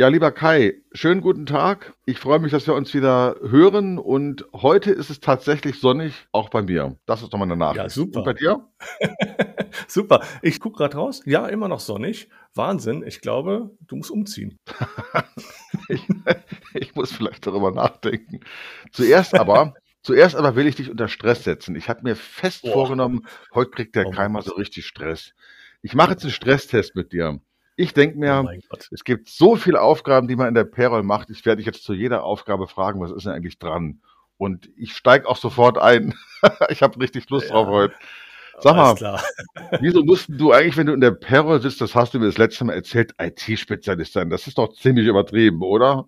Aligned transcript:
Ja, 0.00 0.08
lieber 0.08 0.32
Kai, 0.32 0.80
schönen 0.92 1.20
guten 1.20 1.44
Tag. 1.44 1.92
Ich 2.06 2.18
freue 2.18 2.38
mich, 2.38 2.52
dass 2.52 2.66
wir 2.66 2.72
uns 2.72 2.94
wieder 2.94 3.36
hören 3.42 3.98
und 3.98 4.46
heute 4.54 4.92
ist 4.92 5.10
es 5.10 5.20
tatsächlich 5.20 5.78
sonnig, 5.78 6.26
auch 6.32 6.48
bei 6.48 6.62
mir. 6.62 6.96
Das 7.04 7.20
ist 7.20 7.34
doch 7.34 7.38
mal 7.38 7.44
eine 7.44 7.58
Nachricht. 7.58 7.82
Ja, 7.82 7.88
super. 7.90 8.20
Und 8.20 8.24
bei 8.24 8.32
dir? 8.32 8.66
super. 9.88 10.24
Ich 10.40 10.58
gucke 10.58 10.78
gerade 10.78 10.96
raus. 10.96 11.20
Ja, 11.26 11.46
immer 11.48 11.68
noch 11.68 11.80
sonnig. 11.80 12.30
Wahnsinn. 12.54 13.04
Ich 13.06 13.20
glaube, 13.20 13.76
du 13.88 13.96
musst 13.96 14.10
umziehen. 14.10 14.58
ich, 15.88 16.08
ich 16.72 16.94
muss 16.94 17.12
vielleicht 17.12 17.46
darüber 17.46 17.70
nachdenken. 17.70 18.40
Zuerst 18.92 19.34
aber, 19.34 19.74
zuerst 20.02 20.34
aber 20.34 20.56
will 20.56 20.66
ich 20.66 20.76
dich 20.76 20.88
unter 20.88 21.08
Stress 21.08 21.44
setzen. 21.44 21.76
Ich 21.76 21.90
habe 21.90 22.04
mir 22.04 22.16
fest 22.16 22.62
Boah. 22.62 22.72
vorgenommen, 22.72 23.26
heute 23.52 23.70
kriegt 23.70 23.96
der 23.96 24.06
Oh 24.06 24.28
mal 24.30 24.40
so 24.40 24.54
richtig 24.54 24.86
Stress. 24.86 25.34
Ich 25.82 25.94
mache 25.94 26.12
jetzt 26.12 26.22
einen 26.22 26.32
Stresstest 26.32 26.96
mit 26.96 27.12
dir. 27.12 27.38
Ich 27.80 27.94
denke 27.94 28.16
Oh 28.16 28.20
mir, 28.20 28.58
Gott. 28.68 28.88
es 28.90 29.04
gibt 29.04 29.30
so 29.30 29.56
viele 29.56 29.80
Aufgaben, 29.80 30.28
die 30.28 30.36
man 30.36 30.48
in 30.48 30.54
der 30.54 30.64
Payroll 30.64 31.02
macht. 31.02 31.30
Ich 31.30 31.46
werde 31.46 31.58
dich 31.58 31.66
jetzt 31.66 31.82
zu 31.82 31.94
jeder 31.94 32.24
Aufgabe 32.24 32.68
fragen, 32.68 33.00
was 33.00 33.10
ist 33.10 33.24
denn 33.24 33.32
eigentlich 33.32 33.58
dran? 33.58 34.02
Und 34.36 34.68
ich 34.76 34.92
steige 34.94 35.26
auch 35.26 35.38
sofort 35.38 35.78
ein. 35.78 36.14
ich 36.68 36.82
habe 36.82 37.00
richtig 37.00 37.30
Lust 37.30 37.46
Ja. 37.46 37.52
drauf 37.54 37.68
heute. 37.68 37.94
Sag 38.58 38.76
mal, 38.76 38.94
wieso 39.80 40.04
musst 40.04 40.26
du 40.28 40.52
eigentlich, 40.52 40.76
wenn 40.76 40.88
du 40.88 40.92
in 40.92 41.00
der 41.00 41.12
Payroll 41.12 41.62
sitzt, 41.62 41.80
das 41.80 41.94
hast 41.94 42.12
du 42.12 42.18
mir 42.18 42.26
das 42.26 42.36
letzte 42.36 42.64
Mal 42.66 42.74
erzählt, 42.74 43.14
IT-Spezialist 43.18 44.12
sein? 44.12 44.28
Das 44.28 44.46
ist 44.46 44.58
doch 44.58 44.74
ziemlich 44.74 45.06
übertrieben, 45.06 45.62
oder? 45.62 46.06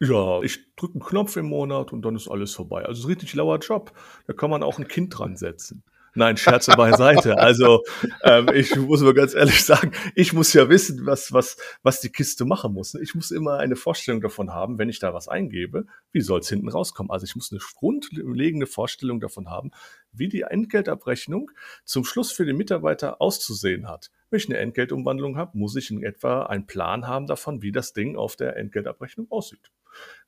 Ja, 0.00 0.42
ich 0.42 0.74
drücke 0.76 0.94
einen 0.94 1.02
Knopf 1.02 1.36
im 1.36 1.46
Monat 1.46 1.94
und 1.94 2.02
dann 2.02 2.16
ist 2.16 2.28
alles 2.28 2.54
vorbei. 2.54 2.80
Also 2.82 2.92
es 2.92 2.98
ist 2.98 3.04
ein 3.06 3.08
richtig 3.12 3.34
lauer 3.34 3.58
Job. 3.58 3.92
Da 4.26 4.34
kann 4.34 4.50
man 4.50 4.62
auch 4.62 4.78
ein 4.78 4.88
Kind 4.88 5.18
dran 5.18 5.36
setzen. 5.36 5.82
Nein, 6.14 6.36
Scherze 6.36 6.72
beiseite. 6.76 7.38
Also 7.38 7.82
ähm, 8.22 8.48
ich 8.54 8.74
muss 8.76 9.00
mal 9.00 9.14
ganz 9.14 9.34
ehrlich 9.34 9.64
sagen, 9.64 9.92
ich 10.14 10.32
muss 10.32 10.52
ja 10.52 10.68
wissen, 10.68 11.04
was, 11.06 11.32
was, 11.32 11.56
was 11.82 12.00
die 12.00 12.10
Kiste 12.10 12.44
machen 12.44 12.72
muss. 12.72 12.94
Ich 12.94 13.14
muss 13.14 13.32
immer 13.32 13.58
eine 13.58 13.74
Vorstellung 13.74 14.20
davon 14.20 14.52
haben, 14.52 14.78
wenn 14.78 14.88
ich 14.88 15.00
da 15.00 15.12
was 15.12 15.28
eingebe, 15.28 15.86
wie 16.12 16.20
soll 16.20 16.40
es 16.40 16.48
hinten 16.48 16.68
rauskommen. 16.68 17.10
Also 17.10 17.24
ich 17.24 17.34
muss 17.34 17.50
eine 17.50 17.60
grundlegende 17.74 18.66
Vorstellung 18.66 19.20
davon 19.20 19.50
haben, 19.50 19.72
wie 20.12 20.28
die 20.28 20.42
Entgeltabrechnung 20.42 21.50
zum 21.84 22.04
Schluss 22.04 22.30
für 22.30 22.46
den 22.46 22.56
Mitarbeiter 22.56 23.20
auszusehen 23.20 23.88
hat. 23.88 24.10
Wenn 24.30 24.38
ich 24.38 24.48
eine 24.48 24.58
Entgeltumwandlung 24.58 25.36
habe, 25.36 25.58
muss 25.58 25.74
ich 25.74 25.90
in 25.90 26.02
etwa 26.02 26.44
einen 26.44 26.66
Plan 26.66 27.06
haben 27.08 27.26
davon, 27.26 27.62
wie 27.62 27.72
das 27.72 27.92
Ding 27.92 28.16
auf 28.16 28.36
der 28.36 28.56
Entgeltabrechnung 28.56 29.30
aussieht. 29.30 29.72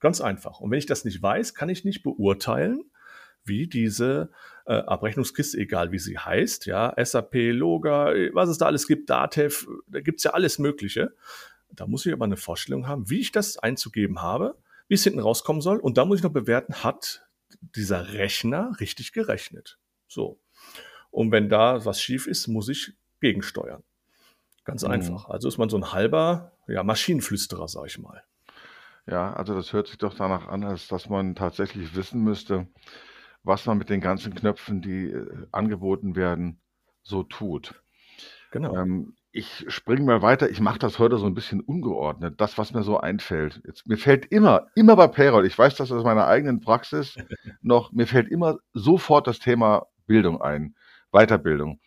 Ganz 0.00 0.20
einfach. 0.20 0.60
Und 0.60 0.70
wenn 0.70 0.78
ich 0.78 0.86
das 0.86 1.04
nicht 1.04 1.22
weiß, 1.22 1.54
kann 1.54 1.68
ich 1.68 1.84
nicht 1.84 2.02
beurteilen, 2.02 2.90
wie 3.44 3.68
diese 3.68 4.30
äh, 4.66 4.74
Abrechnungskiste, 4.74 5.58
egal 5.58 5.92
wie 5.92 5.98
sie 5.98 6.18
heißt, 6.18 6.66
ja, 6.66 6.94
SAP, 7.02 7.34
Loga, 7.52 8.12
was 8.32 8.48
es 8.48 8.58
da 8.58 8.66
alles 8.66 8.86
gibt, 8.86 9.08
Datev, 9.10 9.66
da 9.86 10.00
gibt's 10.00 10.24
ja 10.24 10.32
alles 10.32 10.58
Mögliche. 10.58 11.14
Da 11.70 11.86
muss 11.86 12.06
ich 12.06 12.12
aber 12.12 12.24
eine 12.24 12.36
Vorstellung 12.36 12.86
haben, 12.86 13.08
wie 13.10 13.20
ich 13.20 13.32
das 13.32 13.58
einzugeben 13.58 14.22
habe, 14.22 14.56
wie 14.88 14.94
es 14.94 15.04
hinten 15.04 15.20
rauskommen 15.20 15.62
soll. 15.62 15.78
Und 15.78 15.98
da 15.98 16.04
muss 16.04 16.18
ich 16.18 16.24
noch 16.24 16.32
bewerten, 16.32 16.84
hat 16.84 17.26
dieser 17.60 18.12
Rechner 18.12 18.72
richtig 18.80 19.12
gerechnet. 19.12 19.78
So. 20.08 20.40
Und 21.10 21.32
wenn 21.32 21.48
da 21.48 21.84
was 21.84 22.00
schief 22.00 22.26
ist, 22.26 22.46
muss 22.46 22.68
ich 22.68 22.92
gegensteuern. 23.20 23.82
Ganz 24.64 24.82
Mhm. 24.82 24.90
einfach. 24.90 25.28
Also 25.28 25.48
ist 25.48 25.58
man 25.58 25.68
so 25.68 25.76
ein 25.76 25.92
halber 25.92 26.52
ja, 26.66 26.82
Maschinenflüsterer, 26.82 27.68
sag 27.68 27.86
ich 27.86 27.98
mal. 27.98 28.22
Ja, 29.06 29.32
also 29.32 29.54
das 29.54 29.72
hört 29.72 29.86
sich 29.86 29.98
doch 29.98 30.14
danach 30.14 30.48
an, 30.48 30.64
als 30.64 30.88
dass 30.88 31.08
man 31.08 31.36
tatsächlich 31.36 31.94
wissen 31.94 32.22
müsste, 32.24 32.66
was 33.46 33.66
man 33.66 33.78
mit 33.78 33.88
den 33.90 34.00
ganzen 34.00 34.34
Knöpfen, 34.34 34.82
die 34.82 35.06
äh, 35.10 35.46
angeboten 35.52 36.16
werden, 36.16 36.60
so 37.02 37.22
tut. 37.22 37.82
Genau. 38.50 38.76
Ähm, 38.76 39.14
ich 39.32 39.66
springe 39.68 40.02
mal 40.02 40.22
weiter. 40.22 40.48
Ich 40.50 40.60
mache 40.60 40.78
das 40.78 40.98
heute 40.98 41.18
so 41.18 41.26
ein 41.26 41.34
bisschen 41.34 41.60
ungeordnet. 41.60 42.40
Das, 42.40 42.56
was 42.58 42.72
mir 42.72 42.82
so 42.82 42.98
einfällt. 42.98 43.60
Jetzt, 43.66 43.86
mir 43.86 43.98
fällt 43.98 44.26
immer, 44.26 44.68
immer 44.74 44.96
bei 44.96 45.08
Payroll, 45.08 45.46
ich 45.46 45.58
weiß 45.58 45.76
das 45.76 45.92
aus 45.92 46.04
meiner 46.04 46.26
eigenen 46.26 46.60
Praxis 46.60 47.16
noch, 47.62 47.92
mir 47.92 48.06
fällt 48.06 48.28
immer 48.30 48.58
sofort 48.72 49.26
das 49.26 49.38
Thema 49.38 49.86
Bildung 50.06 50.40
ein, 50.40 50.74
Weiterbildung. 51.12 51.80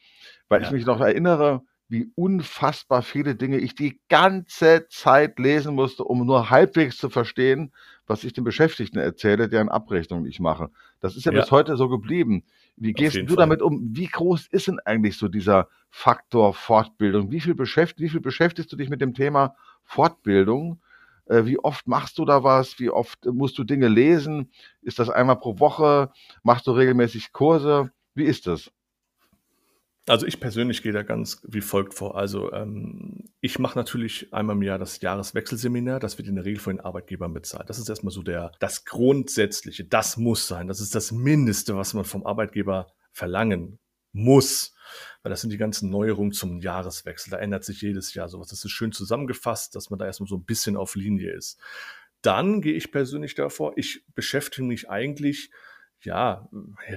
Weil 0.47 0.61
ich 0.61 0.69
Ja. 0.69 0.73
mich 0.73 0.85
noch 0.85 1.01
erinnere, 1.01 1.61
wie 1.87 2.11
unfassbar 2.15 3.01
viele 3.01 3.35
Dinge 3.35 3.57
ich 3.57 3.73
die 3.75 3.99
ganze 4.09 4.87
Zeit 4.89 5.39
lesen 5.39 5.73
musste, 5.75 6.03
um 6.03 6.25
nur 6.25 6.49
halbwegs 6.51 6.97
zu 6.97 7.09
verstehen, 7.09 7.73
was 8.09 8.23
ich 8.23 8.33
den 8.33 8.43
Beschäftigten 8.43 8.97
erzähle, 8.97 9.47
deren 9.47 9.69
Abrechnung 9.69 10.25
ich 10.25 10.39
mache. 10.39 10.71
Das 10.99 11.15
ist 11.15 11.25
ja, 11.25 11.31
Ja. 11.31 11.41
bis 11.41 11.51
heute 11.51 11.77
so 11.77 11.87
geblieben. 11.87 12.43
Wie 12.75 12.93
gehst 12.93 13.15
du 13.17 13.27
Fall. 13.27 13.35
damit 13.35 13.61
um? 13.61 13.89
Wie 13.93 14.07
groß 14.07 14.47
ist 14.47 14.67
denn 14.67 14.79
eigentlich 14.83 15.15
so 15.17 15.27
dieser 15.27 15.67
Faktor 15.91 16.53
Fortbildung? 16.55 17.31
Wie 17.31 17.39
viel, 17.39 17.53
beschäft 17.53 17.99
wie 17.99 18.09
viel 18.09 18.19
beschäftigst 18.19 18.71
du 18.71 18.75
dich 18.75 18.89
mit 18.89 18.99
dem 18.99 19.13
Thema 19.13 19.55
Fortbildung? 19.83 20.81
Äh, 21.25 21.45
Wie 21.45 21.59
oft 21.59 21.87
machst 21.87 22.17
du 22.17 22.25
da 22.25 22.43
was? 22.43 22.79
Wie 22.79 22.89
oft 22.89 23.23
musst 23.25 23.57
du 23.59 23.63
Dinge 23.63 23.87
lesen? 23.87 24.49
Ist 24.81 24.97
das 24.97 25.09
einmal 25.11 25.37
pro 25.37 25.59
Woche? 25.59 26.09
Machst 26.41 26.65
du 26.65 26.71
regelmäßig 26.71 27.31
Kurse? 27.31 27.91
Wie 28.15 28.23
ist 28.23 28.47
das? 28.47 28.71
Also 30.09 30.25
ich 30.25 30.39
persönlich 30.39 30.81
gehe 30.81 30.91
da 30.91 31.03
ganz 31.03 31.39
wie 31.47 31.61
folgt 31.61 31.93
vor. 31.93 32.17
Also 32.17 32.51
ähm, 32.51 33.29
ich 33.41 33.59
mache 33.59 33.77
natürlich 33.77 34.33
einmal 34.33 34.55
im 34.55 34.63
Jahr 34.63 34.79
das 34.79 34.99
Jahreswechselseminar, 35.01 35.99
das 35.99 36.17
wird 36.17 36.27
in 36.27 36.33
der 36.33 36.45
Regel 36.45 36.59
von 36.59 36.77
den 36.77 36.83
Arbeitgebern 36.83 37.31
bezahlt. 37.31 37.69
Das 37.69 37.77
ist 37.77 37.89
erstmal 37.89 38.11
so 38.11 38.23
der 38.23 38.51
das 38.59 38.85
Grundsätzliche, 38.85 39.85
das 39.85 40.17
muss 40.17 40.47
sein. 40.47 40.67
Das 40.67 40.81
ist 40.81 40.95
das 40.95 41.11
Mindeste, 41.11 41.77
was 41.77 41.93
man 41.93 42.05
vom 42.05 42.25
Arbeitgeber 42.25 42.91
verlangen 43.11 43.77
muss. 44.11 44.73
Weil 45.21 45.29
das 45.29 45.41
sind 45.41 45.51
die 45.51 45.57
ganzen 45.57 45.91
Neuerungen 45.91 46.31
zum 46.31 46.59
Jahreswechsel. 46.59 47.29
Da 47.29 47.37
ändert 47.37 47.63
sich 47.63 47.79
jedes 47.81 48.15
Jahr 48.15 48.29
sowas. 48.29 48.47
Das 48.47 48.65
ist 48.65 48.71
schön 48.71 48.91
zusammengefasst, 48.91 49.75
dass 49.75 49.91
man 49.91 49.99
da 49.99 50.07
erstmal 50.07 50.27
so 50.27 50.37
ein 50.37 50.43
bisschen 50.43 50.75
auf 50.75 50.95
Linie 50.95 51.33
ist. 51.33 51.59
Dann 52.23 52.61
gehe 52.61 52.73
ich 52.73 52.91
persönlich 52.91 53.35
davor, 53.35 53.73
ich 53.75 54.03
beschäftige 54.15 54.65
mich 54.65 54.89
eigentlich 54.89 55.51
ja, 56.01 56.47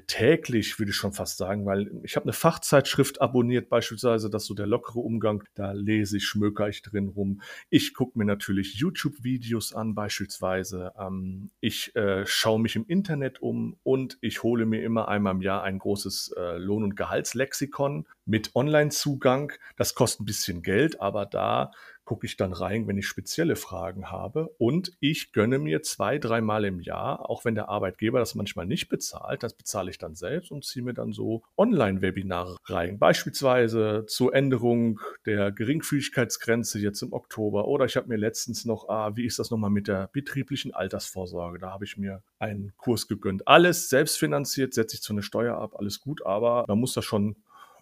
täglich 0.06 0.78
würde 0.78 0.90
ich 0.90 0.96
schon 0.96 1.12
fast 1.12 1.36
sagen, 1.36 1.66
weil 1.66 1.90
ich 2.04 2.14
habe 2.14 2.24
eine 2.24 2.32
Fachzeitschrift 2.32 3.20
abonniert, 3.20 3.68
beispielsweise, 3.68 4.30
das 4.30 4.46
so 4.46 4.54
der 4.54 4.66
lockere 4.66 5.00
Umgang, 5.00 5.42
da 5.54 5.72
lese 5.72 6.18
ich, 6.18 6.24
schmöker 6.24 6.68
ich 6.68 6.82
drin 6.82 7.08
rum. 7.08 7.42
Ich 7.68 7.94
gucke 7.94 8.16
mir 8.16 8.24
natürlich 8.24 8.74
YouTube-Videos 8.74 9.72
an, 9.72 9.94
beispielsweise. 9.94 10.92
Ähm, 10.98 11.50
ich 11.60 11.96
äh, 11.96 12.24
schaue 12.26 12.60
mich 12.60 12.76
im 12.76 12.86
Internet 12.86 13.42
um 13.42 13.76
und 13.82 14.18
ich 14.20 14.44
hole 14.44 14.66
mir 14.66 14.82
immer 14.82 15.08
einmal 15.08 15.34
im 15.34 15.42
Jahr 15.42 15.64
ein 15.64 15.78
großes 15.78 16.34
äh, 16.36 16.58
Lohn- 16.58 16.84
und 16.84 16.96
Gehaltslexikon 16.96 18.06
mit 18.24 18.54
Online-Zugang. 18.54 19.52
Das 19.76 19.94
kostet 19.94 20.20
ein 20.20 20.26
bisschen 20.26 20.62
Geld, 20.62 21.00
aber 21.00 21.26
da 21.26 21.72
gucke 22.12 22.26
ich 22.26 22.36
dann 22.36 22.52
rein, 22.52 22.86
wenn 22.86 22.98
ich 22.98 23.06
spezielle 23.06 23.56
Fragen 23.56 24.10
habe. 24.10 24.54
Und 24.58 24.92
ich 25.00 25.32
gönne 25.32 25.58
mir 25.58 25.82
zwei, 25.82 26.18
dreimal 26.18 26.66
im 26.66 26.78
Jahr, 26.78 27.30
auch 27.30 27.46
wenn 27.46 27.54
der 27.54 27.70
Arbeitgeber 27.70 28.18
das 28.18 28.34
manchmal 28.34 28.66
nicht 28.66 28.90
bezahlt, 28.90 29.42
das 29.42 29.54
bezahle 29.54 29.88
ich 29.88 29.96
dann 29.96 30.14
selbst 30.14 30.50
und 30.50 30.62
ziehe 30.62 30.84
mir 30.84 30.92
dann 30.92 31.12
so 31.12 31.42
Online-Webinare 31.56 32.58
rein. 32.66 32.98
Beispielsweise 32.98 34.04
zur 34.06 34.34
Änderung 34.34 35.00
der 35.24 35.52
Geringfügigkeitsgrenze 35.52 36.78
jetzt 36.80 37.00
im 37.00 37.14
Oktober. 37.14 37.66
Oder 37.66 37.86
ich 37.86 37.96
habe 37.96 38.08
mir 38.08 38.18
letztens 38.18 38.66
noch, 38.66 38.90
ah, 38.90 39.16
wie 39.16 39.24
ist 39.24 39.38
das 39.38 39.50
nochmal 39.50 39.70
mit 39.70 39.88
der 39.88 40.10
betrieblichen 40.12 40.74
Altersvorsorge? 40.74 41.60
Da 41.60 41.70
habe 41.70 41.86
ich 41.86 41.96
mir 41.96 42.22
einen 42.38 42.74
Kurs 42.76 43.08
gegönnt. 43.08 43.48
Alles 43.48 43.88
selbstfinanziert, 43.88 44.74
setze 44.74 44.96
ich 44.96 45.02
zu 45.02 45.14
einer 45.14 45.22
Steuer 45.22 45.56
ab, 45.56 45.76
alles 45.78 45.98
gut, 45.98 46.26
aber 46.26 46.66
man 46.68 46.78
muss 46.78 46.92
da 46.92 47.00
schon 47.00 47.36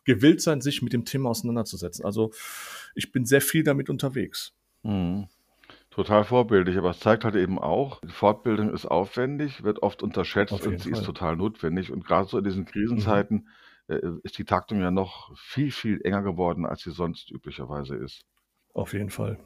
gewillt 0.05 0.41
sein, 0.41 0.61
sich 0.61 0.83
mit 0.83 0.93
dem 0.93 1.05
Thema 1.05 1.31
auseinanderzusetzen. 1.31 2.05
Also 2.05 2.33
ich 2.95 3.13
bin 3.13 3.25
sehr 3.25 3.41
viel 3.41 3.63
damit 3.63 3.91
unterwegs. 3.91 4.53
Mhm. 4.83 5.29
Total 5.91 6.25
vorbildlich, 6.25 6.79
aber 6.79 6.91
es 6.91 7.01
zeigt 7.01 7.25
halt 7.25 7.35
eben 7.35 7.59
auch, 7.59 8.01
Fortbildung 8.09 8.73
ist 8.73 8.87
aufwendig, 8.87 9.65
wird 9.65 9.83
oft 9.83 10.03
unterschätzt 10.03 10.53
und 10.67 10.81
sie 10.81 10.91
ist 10.91 10.99
Fall. 10.99 11.07
total 11.07 11.37
notwendig. 11.37 11.91
Und 11.91 12.05
gerade 12.05 12.29
so 12.29 12.39
in 12.39 12.45
diesen 12.45 12.63
Mhm. 12.63 12.67
Krisenzeiten 12.67 13.49
äh, 13.89 13.99
ist 14.23 14.39
die 14.39 14.45
Taktung 14.45 14.81
ja 14.81 14.93
noch 14.93 15.37
viel, 15.37 15.73
viel 15.73 16.01
enger 16.05 16.23
geworden, 16.23 16.65
als 16.65 16.83
sie 16.83 16.93
sonst 16.93 17.31
üblicherweise 17.31 17.97
ist. 17.97 18.23
Auf 18.73 18.93
jeden 18.93 19.11
Fall. 19.11 19.39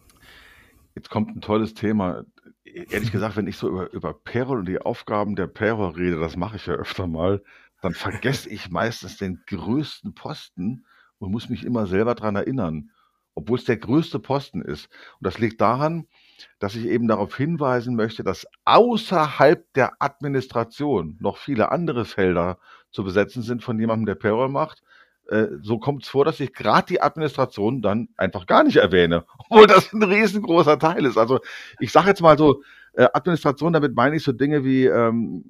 Jetzt 0.94 1.08
kommt 1.10 1.34
ein 1.34 1.40
tolles 1.40 1.72
Thema. 1.72 2.24
Ehrlich 2.64 3.10
gesagt, 3.12 3.36
wenn 3.36 3.46
ich 3.46 3.56
so 3.56 3.68
über, 3.68 3.92
über 3.92 4.12
Payroll 4.12 4.58
und 4.58 4.68
die 4.68 4.80
Aufgaben 4.80 5.36
der 5.36 5.46
Payroll 5.46 5.92
rede, 5.92 6.20
das 6.20 6.36
mache 6.36 6.56
ich 6.56 6.66
ja 6.66 6.74
öfter 6.74 7.06
mal, 7.06 7.42
dann 7.84 7.92
vergesse 7.92 8.48
ich 8.48 8.70
meistens 8.70 9.18
den 9.18 9.42
größten 9.46 10.14
Posten 10.14 10.86
und 11.18 11.30
muss 11.30 11.50
mich 11.50 11.64
immer 11.64 11.86
selber 11.86 12.14
dran 12.14 12.34
erinnern, 12.34 12.90
obwohl 13.34 13.58
es 13.58 13.66
der 13.66 13.76
größte 13.76 14.18
Posten 14.20 14.62
ist. 14.62 14.88
Und 15.20 15.26
das 15.26 15.38
liegt 15.38 15.60
daran, 15.60 16.06
dass 16.58 16.76
ich 16.76 16.86
eben 16.86 17.08
darauf 17.08 17.36
hinweisen 17.36 17.94
möchte, 17.94 18.24
dass 18.24 18.46
außerhalb 18.64 19.70
der 19.74 20.00
Administration 20.00 21.18
noch 21.20 21.36
viele 21.36 21.72
andere 21.72 22.06
Felder 22.06 22.58
zu 22.90 23.04
besetzen 23.04 23.42
sind 23.42 23.62
von 23.62 23.78
jemandem, 23.78 24.06
der 24.06 24.14
Payroll 24.14 24.48
macht. 24.48 24.82
Äh, 25.28 25.48
so 25.60 25.78
kommt 25.78 26.04
es 26.04 26.08
vor, 26.08 26.24
dass 26.24 26.40
ich 26.40 26.54
gerade 26.54 26.86
die 26.86 27.02
Administration 27.02 27.82
dann 27.82 28.08
einfach 28.16 28.46
gar 28.46 28.64
nicht 28.64 28.76
erwähne, 28.76 29.26
obwohl 29.38 29.66
das 29.66 29.92
ein 29.92 30.02
riesengroßer 30.02 30.78
Teil 30.78 31.04
ist. 31.04 31.18
Also 31.18 31.40
ich 31.80 31.92
sage 31.92 32.08
jetzt 32.08 32.22
mal 32.22 32.38
so, 32.38 32.62
äh, 32.94 33.08
Administration, 33.12 33.74
damit 33.74 33.94
meine 33.94 34.16
ich 34.16 34.22
so 34.22 34.32
Dinge 34.32 34.64
wie 34.64 34.86
ähm, 34.86 35.44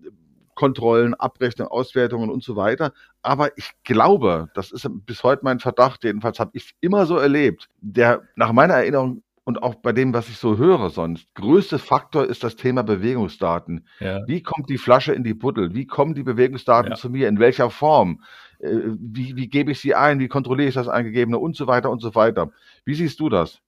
Kontrollen, 0.54 1.14
Abrechnung, 1.14 1.68
Auswertungen 1.68 2.30
und 2.30 2.42
so 2.42 2.56
weiter. 2.56 2.92
Aber 3.22 3.56
ich 3.58 3.70
glaube, 3.84 4.48
das 4.54 4.72
ist 4.72 4.88
bis 5.06 5.22
heute 5.22 5.44
mein 5.44 5.60
Verdacht, 5.60 6.04
jedenfalls 6.04 6.38
habe 6.40 6.50
ich 6.54 6.74
immer 6.80 7.06
so 7.06 7.16
erlebt, 7.16 7.68
der 7.80 8.22
nach 8.36 8.52
meiner 8.52 8.74
Erinnerung 8.74 9.22
und 9.44 9.62
auch 9.62 9.74
bei 9.74 9.92
dem, 9.92 10.14
was 10.14 10.28
ich 10.30 10.38
so 10.38 10.56
höre 10.56 10.88
sonst, 10.88 11.26
größte 11.34 11.78
Faktor 11.78 12.24
ist 12.24 12.42
das 12.42 12.56
Thema 12.56 12.82
Bewegungsdaten. 12.82 13.86
Ja. 14.00 14.26
Wie 14.26 14.42
kommt 14.42 14.70
die 14.70 14.78
Flasche 14.78 15.12
in 15.12 15.22
die 15.22 15.34
Buddel? 15.34 15.74
Wie 15.74 15.86
kommen 15.86 16.14
die 16.14 16.22
Bewegungsdaten 16.22 16.92
Ja. 16.92 16.96
zu 16.96 17.10
mir? 17.10 17.28
In 17.28 17.38
welcher 17.38 17.68
Form? 17.68 18.22
Äh, 18.58 18.70
wie, 18.98 19.36
wie 19.36 19.48
gebe 19.48 19.72
ich 19.72 19.80
sie 19.80 19.94
ein? 19.94 20.18
Wie 20.18 20.28
kontrolliere 20.28 20.68
ich 20.70 20.74
das 20.74 20.88
Eingegebene? 20.88 21.38
Und 21.38 21.56
so 21.56 21.66
weiter 21.66 21.90
und 21.90 22.00
so 22.00 22.14
weiter. 22.14 22.52
Wie 22.86 22.94
siehst 22.94 23.20
du 23.20 23.28
das? 23.28 23.60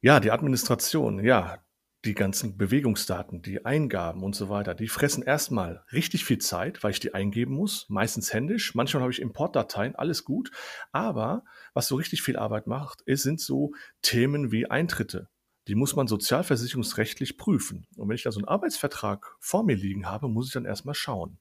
Ja, 0.00 0.20
die 0.20 0.30
Administration, 0.30 1.24
ja, 1.24 1.56
die 2.04 2.14
ganzen 2.14 2.56
Bewegungsdaten, 2.56 3.42
die 3.42 3.64
Eingaben 3.64 4.22
und 4.22 4.34
so 4.34 4.48
weiter, 4.48 4.74
die 4.74 4.88
fressen 4.88 5.22
erstmal 5.22 5.84
richtig 5.92 6.24
viel 6.24 6.38
Zeit, 6.38 6.82
weil 6.82 6.92
ich 6.92 7.00
die 7.00 7.14
eingeben 7.14 7.54
muss, 7.54 7.86
meistens 7.88 8.32
händisch. 8.32 8.74
Manchmal 8.74 9.02
habe 9.02 9.12
ich 9.12 9.20
Importdateien, 9.20 9.94
alles 9.94 10.24
gut. 10.24 10.50
Aber 10.92 11.44
was 11.74 11.88
so 11.88 11.96
richtig 11.96 12.22
viel 12.22 12.36
Arbeit 12.36 12.66
macht, 12.66 13.02
ist, 13.02 13.22
sind 13.22 13.40
so 13.40 13.72
Themen 14.00 14.50
wie 14.50 14.70
Eintritte. 14.70 15.28
Die 15.70 15.76
muss 15.76 15.94
man 15.94 16.08
sozialversicherungsrechtlich 16.08 17.38
prüfen. 17.38 17.86
Und 17.96 18.08
wenn 18.08 18.16
ich 18.16 18.24
da 18.24 18.32
so 18.32 18.40
einen 18.40 18.48
Arbeitsvertrag 18.48 19.36
vor 19.38 19.62
mir 19.62 19.76
liegen 19.76 20.10
habe, 20.10 20.26
muss 20.26 20.48
ich 20.48 20.52
dann 20.52 20.64
erstmal 20.64 20.96
schauen. 20.96 21.38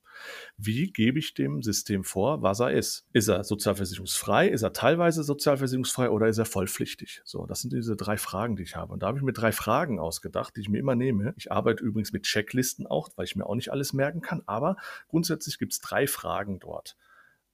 Wie 0.55 0.91
gebe 0.91 1.17
ich 1.17 1.33
dem 1.33 1.63
System 1.63 2.03
vor, 2.03 2.43
was 2.43 2.59
er 2.59 2.69
ist? 2.69 3.07
Ist 3.11 3.27
er 3.27 3.43
sozialversicherungsfrei? 3.43 4.47
Ist 4.49 4.61
er 4.61 4.71
teilweise 4.71 5.23
sozialversicherungsfrei 5.23 6.11
oder 6.11 6.27
ist 6.27 6.37
er 6.37 6.45
vollpflichtig? 6.45 7.23
So, 7.25 7.47
das 7.47 7.61
sind 7.61 7.73
diese 7.73 7.95
drei 7.95 8.17
Fragen, 8.17 8.55
die 8.55 8.61
ich 8.61 8.75
habe. 8.75 8.93
Und 8.93 9.01
da 9.01 9.07
habe 9.07 9.17
ich 9.17 9.23
mir 9.23 9.33
drei 9.33 9.51
Fragen 9.51 9.97
ausgedacht, 9.97 10.55
die 10.55 10.61
ich 10.61 10.69
mir 10.69 10.77
immer 10.77 10.93
nehme. 10.93 11.33
Ich 11.35 11.51
arbeite 11.51 11.83
übrigens 11.83 12.13
mit 12.13 12.21
Checklisten 12.21 12.85
auch, 12.85 13.09
weil 13.15 13.25
ich 13.25 13.35
mir 13.35 13.47
auch 13.47 13.55
nicht 13.55 13.71
alles 13.71 13.93
merken 13.93 14.21
kann. 14.21 14.43
Aber 14.45 14.75
grundsätzlich 15.07 15.57
gibt 15.57 15.73
es 15.73 15.79
drei 15.79 16.05
Fragen 16.05 16.59
dort. 16.59 16.97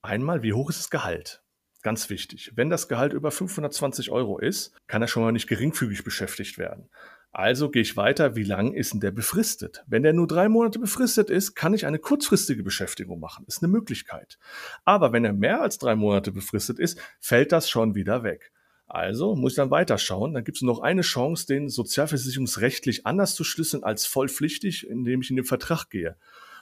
Einmal, 0.02 0.44
wie 0.44 0.52
hoch 0.52 0.70
ist 0.70 0.80
das 0.80 0.90
Gehalt? 0.90 1.42
Ganz 1.86 2.10
wichtig. 2.10 2.52
Wenn 2.56 2.72
das 2.72 2.88
Gehalt 2.88 3.14
über 3.14 3.30
520 3.30 4.10
Euro 4.10 4.40
ist, 4.40 4.74
kann 4.88 5.04
er 5.04 5.08
schon 5.08 5.22
mal 5.22 5.32
nicht 5.32 5.46
geringfügig 5.46 6.04
beschäftigt 6.04 6.58
werden. 6.58 6.90
Also 7.32 7.70
gehe 7.70 7.84
ich 7.84 7.96
weiter, 7.96 8.36
wie 8.36 8.44
lang 8.44 8.74
ist 8.74 8.94
denn 8.94 9.02
der 9.02 9.12
befristet? 9.12 9.84
Wenn 9.86 10.02
der 10.02 10.14
nur 10.14 10.26
drei 10.26 10.50
Monate 10.50 10.80
befristet 10.80 11.30
ist, 11.30 11.54
kann 11.54 11.76
ich 11.76 11.86
eine 11.86 12.00
kurzfristige 12.00 12.64
Beschäftigung 12.64 13.20
machen. 13.20 13.46
Ist 13.48 13.62
eine 13.62 13.72
Möglichkeit. 13.72 14.40
Aber 14.84 15.14
wenn 15.14 15.26
er 15.26 15.34
mehr 15.34 15.62
als 15.62 15.78
drei 15.78 15.96
Monate 15.96 16.32
befristet 16.32 16.80
ist, 16.80 17.00
fällt 17.20 17.52
das 17.52 17.70
schon 17.70 17.94
wieder 17.94 18.24
weg. 18.24 18.52
Also 18.88 19.36
muss 19.36 19.52
ich 19.52 19.58
dann 19.58 19.70
weiterschauen. 19.70 20.34
Dann 20.34 20.44
gibt 20.44 20.58
es 20.58 20.64
noch 20.64 20.80
eine 20.80 21.04
Chance, 21.04 21.46
den 21.46 21.70
sozialversicherungsrechtlich 21.70 23.06
anders 23.06 23.36
zu 23.36 23.44
schlüsseln 23.44 23.84
als 23.84 24.08
vollpflichtig, 24.08 24.90
indem 24.90 25.22
ich 25.22 25.30
in 25.30 25.36
den 25.36 25.46
Vertrag 25.46 25.92
gehe. 25.92 26.16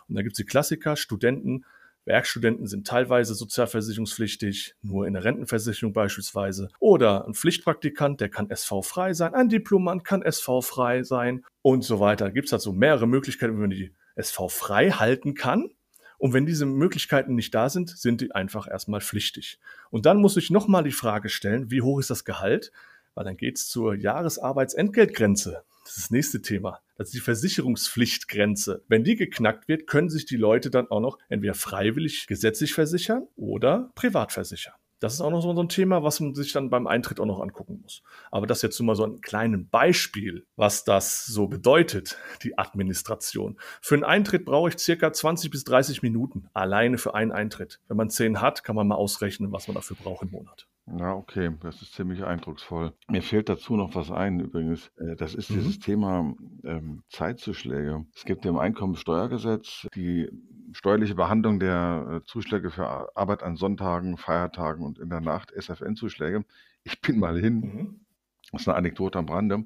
Und 0.10 0.16
da 0.16 0.22
gibt 0.22 0.34
es 0.34 0.38
die 0.38 0.46
Klassiker, 0.46 0.98
Studenten, 0.98 1.64
Werkstudenten 2.06 2.68
sind 2.68 2.86
teilweise 2.86 3.34
sozialversicherungspflichtig, 3.34 4.76
nur 4.82 5.08
in 5.08 5.14
der 5.14 5.24
Rentenversicherung 5.24 5.94
beispielsweise. 5.94 6.70
Oder 6.80 7.26
ein 7.26 7.34
Pflichtpraktikant, 7.34 8.20
der 8.20 8.30
kann 8.30 8.50
SV-frei 8.50 9.14
sein. 9.14 9.34
Ein 9.34 9.50
Diplomant 9.50 10.04
kann 10.04 10.22
SV-frei 10.22 11.04
sein 11.04 11.46
und 11.62 11.84
so 11.84 12.00
weiter. 12.00 12.32
Gibt 12.32 12.48
es 12.48 12.54
also 12.54 12.74
mehrere 12.74 13.08
Möglichkeiten, 13.08 13.56
wie 13.56 13.62
man 13.62 13.70
die 13.70 13.92
SV-frei 14.16 14.92
halten 14.92 15.34
kann. 15.34 15.70
Und 16.18 16.34
wenn 16.34 16.46
diese 16.46 16.66
Möglichkeiten 16.66 17.36
nicht 17.36 17.54
da 17.54 17.70
sind, 17.70 17.90
sind 17.90 18.22
die 18.22 18.34
einfach 18.34 18.68
erstmal 18.68 19.02
pflichtig. 19.02 19.60
Und 19.90 20.06
dann 20.06 20.22
muss 20.22 20.38
ich 20.38 20.52
nochmal 20.52 20.84
die 20.84 20.92
Frage 20.92 21.28
stellen, 21.28 21.70
wie 21.70 21.82
hoch 21.82 22.00
ist 22.00 22.10
das 22.10 22.24
Gehalt? 22.24 22.72
Weil 23.16 23.26
dann 23.26 23.38
geht 23.38 23.58
es 23.58 23.68
zur 23.68 23.96
Jahresarbeitsentgeltgrenze. 23.96 25.64
Das 25.84 25.98
ist 25.98 26.06
das 26.06 26.12
nächste 26.12 26.42
Thema. 26.42 26.80
Das 26.98 27.10
ist 27.10 27.14
die 27.14 27.20
Versicherungspflichtgrenze. 27.20 28.84
Wenn 28.88 29.04
die 29.04 29.16
geknackt 29.16 29.68
wird, 29.68 29.88
können 29.88 30.10
sich 30.10 30.26
die 30.26 30.38
Leute 30.38 30.70
dann 30.70 30.90
auch 30.90 31.02
noch 31.02 31.18
entweder 31.30 31.54
freiwillig 31.54 32.28
gesetzlich 32.28 32.74
versichern 32.74 33.28
oder 33.36 33.92
privat 33.96 34.32
versichern. 34.32 34.74
Das 35.04 35.16
ist 35.16 35.20
auch 35.20 35.32
noch 35.32 35.42
so 35.42 35.52
ein 35.52 35.68
Thema, 35.68 36.02
was 36.02 36.22
man 36.22 36.34
sich 36.34 36.54
dann 36.54 36.70
beim 36.70 36.88
Eintritt 36.88 37.20
auch 37.20 37.26
noch 37.26 37.42
angucken 37.42 37.82
muss. 37.82 38.04
Aber 38.32 38.48
das 38.48 38.62
jetzt 38.62 38.80
nur 38.80 38.88
mal 38.88 38.96
so 38.96 39.04
ein 39.04 39.20
kleines 39.20 39.60
Beispiel, 39.70 40.46
was 40.56 40.86
das 40.86 41.26
so 41.26 41.48
bedeutet, 41.48 42.18
die 42.42 42.58
Administration. 42.58 43.60
Für 43.82 43.96
einen 43.96 44.06
Eintritt 44.06 44.46
brauche 44.46 44.70
ich 44.70 44.78
circa 44.78 45.12
20 45.12 45.52
bis 45.52 45.66
30 45.66 46.04
Minuten 46.04 46.48
alleine 46.54 46.98
für 46.98 47.16
einen 47.16 47.34
Eintritt. 47.34 47.82
Wenn 47.90 47.98
man 47.98 48.10
10 48.10 48.40
hat, 48.40 48.64
kann 48.64 48.78
man 48.78 48.88
mal 48.88 48.96
ausrechnen, 48.96 49.52
was 49.52 49.68
man 49.68 49.76
dafür 49.76 49.98
braucht 50.02 50.24
im 50.24 50.32
Monat. 50.32 50.68
Ja, 50.86 51.14
okay, 51.16 51.50
das 51.62 51.82
ist 51.82 51.94
ziemlich 51.94 52.26
eindrucksvoll. 52.26 52.94
Mir 53.10 53.22
fällt 53.24 53.48
dazu 53.48 53.78
noch 53.78 53.96
was 53.96 54.12
ein, 54.12 54.42
übrigens. 54.42 54.92
Äh, 54.98 55.16
Das 55.16 55.34
ist 55.34 55.50
Mhm. 55.50 55.56
dieses 55.56 55.80
Thema 55.80 56.36
ähm, 56.66 57.04
Zeitzuschläge. 57.10 58.06
Es 58.14 58.26
gibt 58.26 58.46
im 58.46 58.58
Einkommensteuergesetz 58.58 59.88
die 59.96 60.30
steuerliche 60.74 61.16
Behandlung 61.16 61.60
der 61.60 62.22
äh, 62.22 62.26
Zuschläge 62.26 62.70
für 62.70 62.86
Ar- 62.88 63.10
Arbeit 63.16 63.44
an 63.44 63.56
Sonntagen, 63.56 64.18
Feiertagen 64.18 64.84
und 64.86 65.00
in 65.00 65.10
der 65.10 65.22
Nacht, 65.22 65.52
SFN-Zuschläge. 65.52 66.44
Ich 66.84 67.00
bin 67.00 67.18
mal 67.18 67.40
hin, 67.40 67.60
Mhm. 67.62 68.06
das 68.52 68.62
ist 68.64 68.68
eine 68.68 68.78
Anekdote 68.78 69.20
am 69.20 69.30
Rande, 69.30 69.64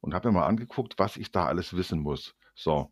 und 0.00 0.14
habe 0.14 0.28
mir 0.32 0.38
mal 0.38 0.46
angeguckt, 0.46 0.94
was 0.98 1.18
ich 1.18 1.30
da 1.32 1.44
alles 1.46 1.76
wissen 1.76 2.00
muss. 2.00 2.34
So, 2.54 2.90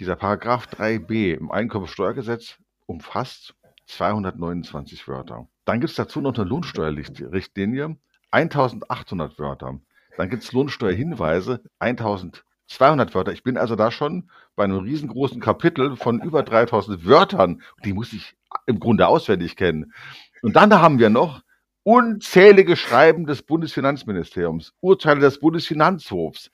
dieser 0.00 0.16
Paragraph 0.16 0.66
3b 0.66 1.34
im 1.34 1.52
Einkommensteuergesetz 1.52 2.58
umfasst 2.86 3.54
229 3.86 5.06
Wörter. 5.06 5.48
Dann 5.68 5.80
gibt 5.80 5.90
es 5.90 5.96
dazu 5.96 6.22
noch 6.22 6.34
eine 6.34 6.48
Lohnsteuerrichtlinie, 6.48 7.98
1800 8.30 9.38
Wörter. 9.38 9.78
Dann 10.16 10.30
gibt 10.30 10.42
es 10.42 10.52
Lohnsteuerhinweise, 10.52 11.60
1200 11.78 13.14
Wörter. 13.14 13.32
Ich 13.32 13.42
bin 13.42 13.58
also 13.58 13.76
da 13.76 13.90
schon 13.90 14.30
bei 14.56 14.64
einem 14.64 14.78
riesengroßen 14.78 15.42
Kapitel 15.42 15.94
von 15.96 16.22
über 16.22 16.42
3000 16.42 17.04
Wörtern. 17.04 17.60
Die 17.84 17.92
muss 17.92 18.14
ich 18.14 18.34
im 18.64 18.80
Grunde 18.80 19.08
auswendig 19.08 19.56
kennen. 19.56 19.92
Und 20.40 20.56
dann 20.56 20.72
haben 20.72 20.98
wir 20.98 21.10
noch 21.10 21.42
unzählige 21.82 22.74
Schreiben 22.74 23.26
des 23.26 23.42
Bundesfinanzministeriums, 23.42 24.72
Urteile 24.80 25.20
des 25.20 25.38
Bundesfinanzhofs 25.38 26.50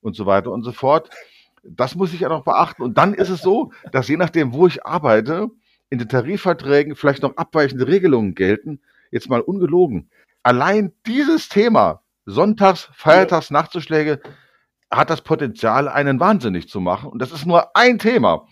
und 0.00 0.16
so 0.16 0.24
weiter 0.24 0.50
und 0.50 0.62
so 0.62 0.72
fort. 0.72 1.10
Das 1.62 1.94
muss 1.94 2.14
ich 2.14 2.20
ja 2.20 2.30
noch 2.30 2.44
beachten. 2.44 2.82
Und 2.82 2.96
dann 2.96 3.12
ist 3.12 3.28
es 3.28 3.42
so, 3.42 3.70
dass 3.92 4.08
je 4.08 4.16
nachdem, 4.16 4.54
wo 4.54 4.66
ich 4.66 4.86
arbeite, 4.86 5.50
in 5.90 5.98
den 5.98 6.08
Tarifverträgen 6.08 6.96
vielleicht 6.96 7.22
noch 7.22 7.36
abweichende 7.36 7.86
Regelungen 7.86 8.34
gelten. 8.34 8.80
Jetzt 9.10 9.28
mal 9.28 9.40
ungelogen. 9.40 10.10
Allein 10.42 10.92
dieses 11.06 11.48
Thema, 11.48 12.02
Sonntags, 12.24 12.88
Feiertags, 12.92 13.50
Nachtzuschläge, 13.50 14.20
hat 14.90 15.10
das 15.10 15.22
Potenzial, 15.22 15.88
einen 15.88 16.20
wahnsinnig 16.20 16.68
zu 16.68 16.80
machen. 16.80 17.10
Und 17.10 17.20
das 17.20 17.32
ist 17.32 17.46
nur 17.46 17.76
ein 17.76 17.98
Thema. 17.98 18.46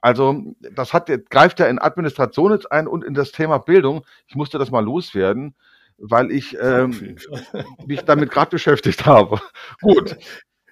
Also, 0.00 0.54
das 0.72 0.92
hat, 0.94 1.10
greift 1.28 1.60
ja 1.60 1.66
in 1.66 1.78
Administration 1.78 2.52
jetzt 2.52 2.70
ein 2.70 2.86
und 2.86 3.04
in 3.04 3.14
das 3.14 3.32
Thema 3.32 3.58
Bildung. 3.58 4.04
Ich 4.26 4.34
musste 4.34 4.58
das 4.58 4.70
mal 4.70 4.84
loswerden, 4.84 5.54
weil 5.98 6.30
ich 6.30 6.56
ähm, 6.60 7.16
mich 7.86 8.02
damit 8.02 8.30
gerade 8.30 8.50
beschäftigt 8.50 9.04
habe. 9.06 9.40
Gut, 9.80 10.16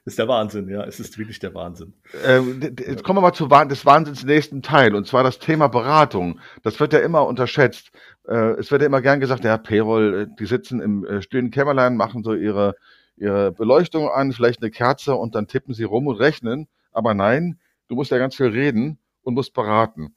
ist 0.09 0.19
der 0.19 0.27
Wahnsinn, 0.27 0.69
ja. 0.69 0.85
Es 0.85 0.99
ist 0.99 1.19
wirklich 1.19 1.39
der 1.39 1.55
Wahnsinn. 1.55 1.95
ähm, 2.25 2.61
jetzt 2.79 3.05
kommen 3.05 3.19
wir 3.19 3.21
mal 3.21 3.33
zu 3.33 3.47
des 3.47 3.87
Wahnsinns 3.87 4.25
nächsten 4.25 4.63
Teil, 4.63 4.95
und 4.95 5.07
zwar 5.07 5.23
das 5.23 5.39
Thema 5.39 5.69
Beratung. 5.69 6.41
Das 6.63 6.81
wird 6.81 6.93
ja 6.93 6.99
immer 6.99 7.27
unterschätzt. 7.27 7.93
Äh, 8.27 8.59
es 8.59 8.71
wird 8.71 8.83
ja 8.83 8.87
immer 8.87 9.03
gern 9.03 9.21
gesagt, 9.21 9.45
ja, 9.45 9.57
Payroll, 9.57 10.15
äh, 10.15 10.35
die 10.39 10.47
sitzen 10.47 10.81
im 10.81 11.05
äh, 11.05 11.23
stillen 11.23 11.51
Kämmerlein, 11.51 11.97
machen 11.97 12.25
so 12.25 12.35
ihre, 12.35 12.75
ihre 13.17 13.53
Beleuchtung 13.53 14.09
an, 14.09 14.33
vielleicht 14.33 14.63
eine 14.63 14.71
Kerze 14.71 15.15
und 15.15 15.35
dann 15.35 15.47
tippen 15.47 15.75
sie 15.75 15.85
rum 15.85 16.07
und 16.07 16.17
rechnen. 16.17 16.67
Aber 16.93 17.15
nein, 17.15 17.59
du 17.89 17.95
musst 17.95 18.11
ja 18.11 18.19
ganz 18.19 18.35
viel 18.35 18.49
reden 18.49 18.99
und 19.23 19.35
musst 19.35 19.55
beraten. 19.55 20.15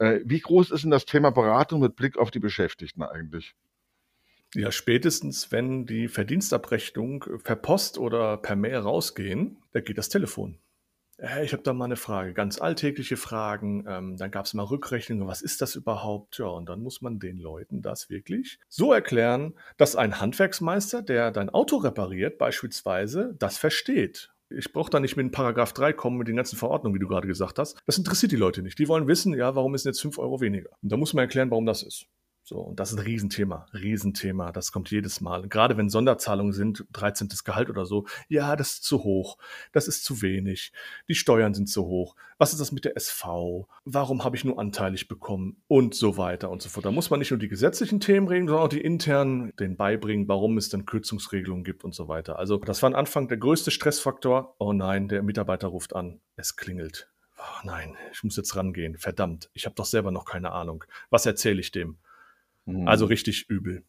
Wie 0.00 0.40
groß 0.40 0.72
ist 0.72 0.82
denn 0.82 0.90
das 0.90 1.04
Thema 1.04 1.30
Beratung 1.30 1.80
mit 1.80 1.94
Blick 1.94 2.18
auf 2.18 2.32
die 2.32 2.40
Beschäftigten 2.40 3.04
eigentlich? 3.04 3.54
Ja, 4.54 4.70
spätestens, 4.70 5.50
wenn 5.50 5.84
die 5.84 6.06
Verdienstabrechnung 6.06 7.24
per 7.42 7.56
Post 7.56 7.98
oder 7.98 8.36
per 8.36 8.54
Mail 8.54 8.76
rausgehen, 8.76 9.58
da 9.72 9.80
geht 9.80 9.98
das 9.98 10.08
Telefon. 10.08 10.58
Hey, 11.18 11.44
ich 11.44 11.52
habe 11.52 11.62
da 11.62 11.72
mal 11.72 11.84
eine 11.86 11.96
Frage, 11.96 12.34
ganz 12.34 12.60
alltägliche 12.60 13.16
Fragen. 13.16 13.84
Ähm, 13.88 14.16
dann 14.16 14.30
gab 14.30 14.46
es 14.46 14.54
mal 14.54 14.64
Rückrechnungen, 14.64 15.26
was 15.28 15.42
ist 15.42 15.60
das 15.60 15.76
überhaupt? 15.76 16.38
Ja, 16.38 16.46
und 16.46 16.68
dann 16.68 16.82
muss 16.82 17.02
man 17.02 17.18
den 17.18 17.38
Leuten 17.38 17.82
das 17.82 18.10
wirklich 18.10 18.58
so 18.68 18.92
erklären, 18.92 19.54
dass 19.76 19.96
ein 19.96 20.20
Handwerksmeister, 20.20 21.02
der 21.02 21.30
dein 21.30 21.50
Auto 21.50 21.76
repariert, 21.76 22.38
beispielsweise, 22.38 23.34
das 23.38 23.58
versteht. 23.58 24.32
Ich 24.50 24.72
brauche 24.72 24.90
da 24.90 25.00
nicht 25.00 25.16
mit 25.16 25.24
dem 25.24 25.30
Paragraph 25.30 25.72
3 25.72 25.92
kommen, 25.92 26.18
mit 26.18 26.28
den 26.28 26.36
ganzen 26.36 26.56
Verordnungen, 26.56 26.94
wie 26.94 27.00
du 27.00 27.08
gerade 27.08 27.26
gesagt 27.26 27.58
hast. 27.58 27.76
Das 27.86 27.98
interessiert 27.98 28.32
die 28.32 28.36
Leute 28.36 28.62
nicht. 28.62 28.78
Die 28.78 28.88
wollen 28.88 29.08
wissen, 29.08 29.34
ja, 29.34 29.54
warum 29.54 29.74
ist 29.74 29.84
denn 29.84 29.90
jetzt 29.90 30.02
5 30.02 30.18
Euro 30.18 30.40
weniger? 30.40 30.70
Und 30.82 30.92
da 30.92 30.96
muss 30.96 31.14
man 31.14 31.22
erklären, 31.22 31.50
warum 31.50 31.66
das 31.66 31.82
ist. 31.82 32.06
So, 32.46 32.58
und 32.58 32.78
das 32.78 32.92
ist 32.92 32.98
ein 32.98 33.04
Riesenthema, 33.04 33.64
Riesenthema. 33.72 34.52
Das 34.52 34.70
kommt 34.70 34.90
jedes 34.90 35.22
Mal. 35.22 35.48
Gerade 35.48 35.78
wenn 35.78 35.88
Sonderzahlungen 35.88 36.52
sind, 36.52 36.84
13. 36.92 37.30
Gehalt 37.42 37.70
oder 37.70 37.86
so, 37.86 38.04
ja, 38.28 38.54
das 38.54 38.72
ist 38.72 38.84
zu 38.84 39.02
hoch, 39.02 39.38
das 39.72 39.88
ist 39.88 40.04
zu 40.04 40.20
wenig, 40.20 40.70
die 41.08 41.14
Steuern 41.14 41.54
sind 41.54 41.70
zu 41.70 41.86
hoch, 41.86 42.16
was 42.36 42.52
ist 42.52 42.58
das 42.58 42.70
mit 42.70 42.84
der 42.84 42.98
SV, 42.98 43.66
warum 43.86 44.24
habe 44.24 44.36
ich 44.36 44.44
nur 44.44 44.58
anteilig 44.58 45.08
bekommen 45.08 45.62
und 45.68 45.94
so 45.94 46.18
weiter 46.18 46.50
und 46.50 46.60
so 46.60 46.68
fort. 46.68 46.84
Da 46.84 46.90
muss 46.90 47.08
man 47.08 47.18
nicht 47.18 47.30
nur 47.30 47.40
die 47.40 47.48
gesetzlichen 47.48 47.98
Themen 47.98 48.28
regeln, 48.28 48.48
sondern 48.48 48.66
auch 48.66 48.68
die 48.68 48.82
internen, 48.82 49.56
den 49.58 49.78
beibringen, 49.78 50.28
warum 50.28 50.58
es 50.58 50.68
dann 50.68 50.84
Kürzungsregelungen 50.84 51.64
gibt 51.64 51.82
und 51.82 51.94
so 51.94 52.08
weiter. 52.08 52.38
Also 52.38 52.58
das 52.58 52.82
war 52.82 52.88
am 52.88 52.94
Anfang 52.94 53.26
der 53.26 53.38
größte 53.38 53.70
Stressfaktor. 53.70 54.54
Oh 54.58 54.74
nein, 54.74 55.08
der 55.08 55.22
Mitarbeiter 55.22 55.68
ruft 55.68 55.96
an, 55.96 56.20
es 56.36 56.56
klingelt. 56.56 57.08
Oh 57.38 57.66
nein, 57.66 57.96
ich 58.12 58.22
muss 58.22 58.36
jetzt 58.36 58.54
rangehen. 58.54 58.98
Verdammt, 58.98 59.48
ich 59.54 59.64
habe 59.64 59.76
doch 59.76 59.86
selber 59.86 60.10
noch 60.10 60.26
keine 60.26 60.52
Ahnung. 60.52 60.84
Was 61.08 61.24
erzähle 61.24 61.60
ich 61.60 61.72
dem? 61.72 61.96
Hm. 62.66 62.88
Also 62.88 63.06
richtig 63.06 63.48
übel. 63.48 63.84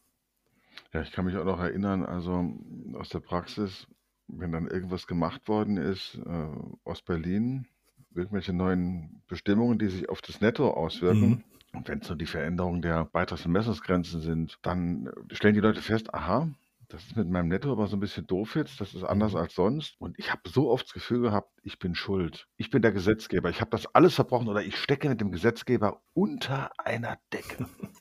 Ja, 0.94 1.02
ich 1.02 1.12
kann 1.12 1.26
mich 1.26 1.36
auch 1.38 1.46
noch 1.46 1.60
erinnern, 1.60 2.06
also 2.06 2.54
aus 2.94 3.10
der 3.10 3.20
Praxis, 3.20 3.88
wenn 4.28 4.52
dann 4.52 4.68
irgendwas 4.68 5.08
gemacht 5.08 5.48
worden 5.48 5.78
ist 5.78 6.16
äh, 6.26 6.48
aus 6.84 7.02
Berlin, 7.02 7.68
irgendwelche 8.14 8.54
neuen 8.54 9.22
Bestimmungen, 9.28 9.78
die 9.78 9.88
sich 9.88 10.10
auf 10.10 10.22
das 10.22 10.42
Netto 10.42 10.72
auswirken. 10.72 11.30
Mhm. 11.30 11.44
Und 11.74 11.88
wenn 11.90 12.00
es 12.00 12.08
so 12.08 12.16
die 12.16 12.26
Veränderung 12.26 12.82
der 12.82 13.06
Beitrags- 13.06 13.46
und 13.46 13.52
Messungsgrenzen 13.52 14.22
sind, 14.22 14.58
dann 14.62 15.12
stellen 15.32 15.54
die 15.54 15.60
Leute 15.60 15.82
fest, 15.82 16.14
aha, 16.14 16.50
das 16.88 17.04
ist 17.04 17.18
mit 17.18 17.30
meinem 17.30 17.48
Netto 17.50 17.72
aber 17.72 17.88
so 17.88 17.98
ein 17.98 18.00
bisschen 18.00 18.28
doof 18.28 18.56
jetzt, 18.56 18.80
das 18.80 18.94
ist 18.94 19.04
anders 19.04 19.34
Mhm. 19.34 19.40
als 19.40 19.56
sonst. 19.56 19.96
Und 20.00 20.18
ich 20.20 20.32
habe 20.32 20.42
so 20.48 20.70
oft 20.70 20.86
das 20.86 20.94
Gefühl 20.94 21.22
gehabt, 21.22 21.52
ich 21.64 21.80
bin 21.80 21.96
schuld. 21.96 22.48
Ich 22.58 22.70
bin 22.70 22.82
der 22.82 22.92
Gesetzgeber. 22.92 23.50
Ich 23.50 23.60
habe 23.60 23.72
das 23.72 23.88
alles 23.88 24.16
verbrochen 24.16 24.48
oder 24.48 24.64
ich 24.64 24.78
stecke 24.78 25.10
mit 25.10 25.20
dem 25.20 25.32
Gesetzgeber 25.32 26.02
unter 26.14 26.72
einer 26.78 27.18
Decke. 27.34 27.66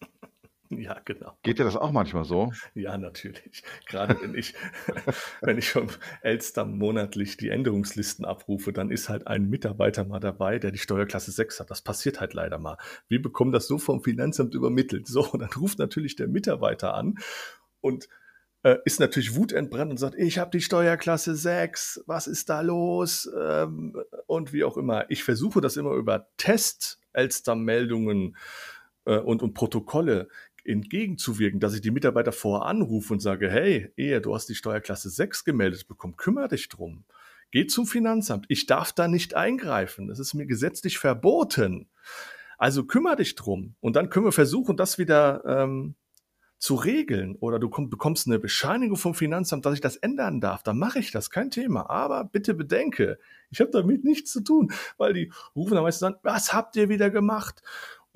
Ja, 0.85 1.01
genau. 1.05 1.37
Geht 1.43 1.59
dir 1.59 1.65
das 1.65 1.77
auch 1.77 1.93
manchmal 1.93 2.25
so? 2.25 2.53
Ja, 2.75 2.99
natürlich. 2.99 3.63
Gerade 3.87 4.21
wenn 4.21 4.35
ich, 4.35 4.55
wenn 5.41 5.59
ich 5.59 5.71
vom 5.71 5.89
Elster 6.23 6.65
monatlich 6.65 7.37
die 7.37 7.49
Änderungslisten 7.49 8.25
abrufe, 8.25 8.73
dann 8.73 8.91
ist 8.91 9.09
halt 9.09 9.27
ein 9.27 9.49
Mitarbeiter 9.49 10.05
mal 10.05 10.21
dabei, 10.21 10.59
der 10.59 10.71
die 10.71 10.79
Steuerklasse 10.79 11.31
6 11.31 11.61
hat. 11.61 11.71
Das 11.71 11.83
passiert 11.83 12.21
halt 12.21 12.35
leider 12.35 12.59
mal. 12.59 12.77
Wir 13.09 13.23
bekommen 13.23 13.53
das 13.53 13.67
so 13.67 13.79
vom 13.79 14.03
Finanzamt 14.03 14.55
übermittelt. 14.55 15.07
So, 15.07 15.27
und 15.31 15.41
dann 15.41 15.51
ruft 15.57 15.79
natürlich 15.79 16.17
der 16.17 16.29
Mitarbeiter 16.29 16.95
an 16.95 17.19
und 17.81 18.09
äh, 18.65 18.79
ist 18.85 18.99
natürlich 18.99 19.37
wutentbrannt 19.37 19.91
und 19.91 19.99
sagt, 19.99 20.17
ich 20.17 20.39
habe 20.39 20.51
die 20.51 20.63
Steuerklasse 20.63 21.37
6, 21.37 22.05
was 22.07 22.27
ist 22.27 22.49
da 22.49 22.63
los? 22.63 23.31
Ähm, 23.39 23.95
und 24.27 24.53
wie 24.53 24.65
auch 24.65 24.77
immer. 24.79 25.11
Ich 25.11 25.23
versuche 25.23 25.61
das 25.61 25.77
immer 25.77 25.93
über 25.93 26.29
Test-Elster-Meldungen 26.39 28.37
äh, 29.05 29.19
und, 29.19 29.43
und 29.43 29.55
Protokolle 29.55 30.29
entgegenzuwirken, 30.65 31.61
dass 31.61 31.75
ich 31.75 31.81
die 31.81 31.91
Mitarbeiter 31.91 32.33
vorher 32.33 32.67
anrufe 32.67 33.13
und 33.13 33.21
sage, 33.21 33.51
hey, 33.51 33.93
Ehe, 33.97 34.21
du 34.21 34.35
hast 34.35 34.49
die 34.49 34.55
Steuerklasse 34.55 35.11
6 35.11 35.45
gemeldet 35.45 35.87
bekommen, 35.89 36.17
kümmere 36.17 36.49
dich 36.49 36.69
drum. 36.69 37.05
Geh 37.51 37.67
zum 37.67 37.87
Finanzamt. 37.87 38.47
Ich 38.49 38.67
darf 38.67 38.93
da 38.93 39.07
nicht 39.07 39.35
eingreifen. 39.35 40.09
Das 40.09 40.19
ist 40.19 40.35
mir 40.35 40.47
gesetzlich 40.47 40.99
verboten. 40.99 41.89
Also 42.59 42.85
kümmere 42.85 43.17
dich 43.17 43.37
drum. 43.37 43.77
Und 43.81 43.95
dann 43.95 44.11
können 44.11 44.27
wir 44.27 44.33
versuchen, 44.33 44.77
das 44.77 44.99
wieder 44.99 45.45
ähm, 45.47 45.95
zu 46.59 46.75
regeln. 46.75 47.37
Oder 47.37 47.59
du 47.59 47.69
komm, 47.69 47.91
bekommst 47.91 48.27
eine 48.27 48.39
Bescheinigung 48.39 48.97
vom 48.97 49.15
Finanzamt, 49.15 49.67
dass 49.67 49.75
ich 49.75 49.81
das 49.81 49.97
ändern 49.97 50.41
darf. 50.41 50.63
Dann 50.63 50.79
mache 50.79 50.99
ich 50.99 51.11
das, 51.11 51.31
kein 51.31 51.51
Thema. 51.51 51.91
Aber 51.91 52.25
bitte 52.25 52.55
bedenke, 52.55 53.19
ich 53.51 53.61
habe 53.61 53.71
damit 53.71 54.03
nichts 54.03 54.33
zu 54.33 54.41
tun, 54.41 54.73
weil 54.97 55.13
die 55.13 55.33
rufen 55.55 55.75
dann 55.75 55.85
meistens 55.85 56.09
an, 56.09 56.17
was 56.23 56.53
habt 56.53 56.75
ihr 56.75 56.89
wieder 56.89 57.11
gemacht? 57.11 57.63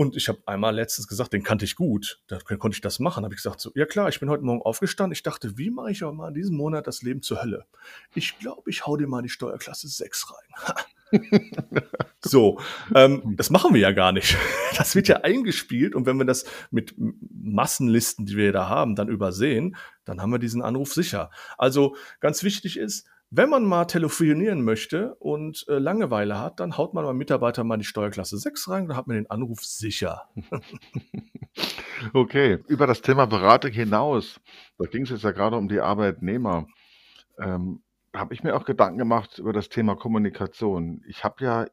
Und 0.01 0.15
ich 0.15 0.29
habe 0.29 0.39
einmal 0.47 0.77
letztens 0.77 1.09
gesagt, 1.09 1.33
den 1.33 1.43
kannte 1.43 1.65
ich 1.65 1.75
gut. 1.75 2.23
Da 2.29 2.39
konnte 2.39 2.77
ich 2.77 2.81
das 2.81 3.01
machen. 3.01 3.25
habe 3.25 3.35
ich 3.35 3.43
gesagt, 3.43 3.61
so, 3.61 3.73
ja 3.75 3.85
klar, 3.85 4.09
ich 4.09 4.21
bin 4.21 4.31
heute 4.31 4.45
Morgen 4.45 4.63
aufgestanden. 4.63 5.13
Ich 5.13 5.25
dachte, 5.25 5.59
wie 5.59 5.71
mache 5.71 5.91
ich 5.91 6.05
auch 6.05 6.13
mal 6.13 6.29
in 6.29 6.35
diesem 6.35 6.57
Monat 6.57 6.87
das 6.87 7.03
Leben 7.03 7.21
zur 7.21 7.43
Hölle? 7.43 7.67
Ich 8.15 8.39
glaube, 8.39 8.71
ich 8.71 8.87
hau 8.87 8.97
dir 8.97 9.09
mal 9.09 9.23
die 9.23 9.29
Steuerklasse 9.29 9.89
6 9.89 10.33
rein. 10.33 11.21
so, 12.21 12.61
ähm, 12.95 13.35
das 13.37 13.51
machen 13.51 13.75
wir 13.75 13.81
ja 13.81 13.91
gar 13.91 14.13
nicht. 14.13 14.37
Das 14.77 14.95
wird 14.95 15.09
ja 15.09 15.23
eingespielt 15.23 15.97
und 15.97 16.07
wenn 16.07 16.19
wir 16.19 16.25
das 16.25 16.45
mit 16.71 16.95
Massenlisten, 16.97 18.27
die 18.27 18.37
wir 18.37 18.53
da 18.53 18.69
haben, 18.69 18.95
dann 18.95 19.09
übersehen, 19.09 19.75
dann 20.05 20.23
haben 20.23 20.31
wir 20.31 20.39
diesen 20.39 20.63
Anruf 20.63 20.93
sicher. 20.93 21.31
Also 21.57 21.97
ganz 22.21 22.45
wichtig 22.45 22.77
ist, 22.77 23.09
wenn 23.31 23.51
man 23.51 23.65
mal 23.65 23.85
telefonieren 23.85 24.63
möchte 24.63 25.15
und 25.17 25.65
äh, 25.69 25.79
Langeweile 25.79 26.41
hat, 26.41 26.61
dann 26.61 26.77
haut 26.77 26.95
man 26.95 27.05
beim 27.05 27.17
Mitarbeiter 27.17 27.63
mal 27.65 27.77
die 27.77 27.85
Steuerklasse 27.85 28.39
6 28.39 28.69
rein, 28.71 28.89
dann 28.89 28.97
hat 28.97 29.07
man 29.07 29.17
den 29.17 29.31
Anruf 29.31 29.61
sicher. 29.65 30.29
okay, 32.15 32.59
über 32.69 32.87
das 32.87 33.03
Thema 33.03 33.27
Beratung 33.27 33.73
hinaus, 33.73 34.41
da 34.79 34.87
ging 34.87 35.03
es 35.03 35.11
jetzt 35.11 35.25
ja 35.25 35.33
gerade 35.33 35.57
um 35.57 35.69
die 35.69 35.81
Arbeitnehmer, 35.81 36.67
ähm, 37.39 37.83
habe 38.15 38.35
ich 38.35 38.43
mir 38.43 38.57
auch 38.57 38.65
Gedanken 38.65 38.99
gemacht 38.99 39.39
über 39.39 39.53
das 39.53 39.69
Thema 39.69 39.95
Kommunikation. 39.95 41.03
Ich 41.07 41.25
habe 41.25 41.45
ja 41.45 41.67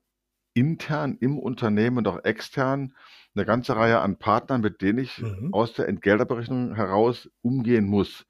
intern 0.53 1.17
im 1.19 1.39
Unternehmen 1.39 1.97
und 1.97 2.07
auch 2.07 2.23
extern 2.23 2.93
eine 3.35 3.45
ganze 3.45 3.75
Reihe 3.75 3.99
an 3.99 4.17
Partnern, 4.17 4.61
mit 4.61 4.81
denen 4.81 4.99
ich 4.99 5.19
Mhm. 5.19 5.53
aus 5.53 5.73
der 5.73 5.87
Entgelterberechnung 5.87 6.75
heraus 6.75 7.29
umgehen 7.41 7.85
muss. 7.85 8.25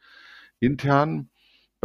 Intern 0.59 1.29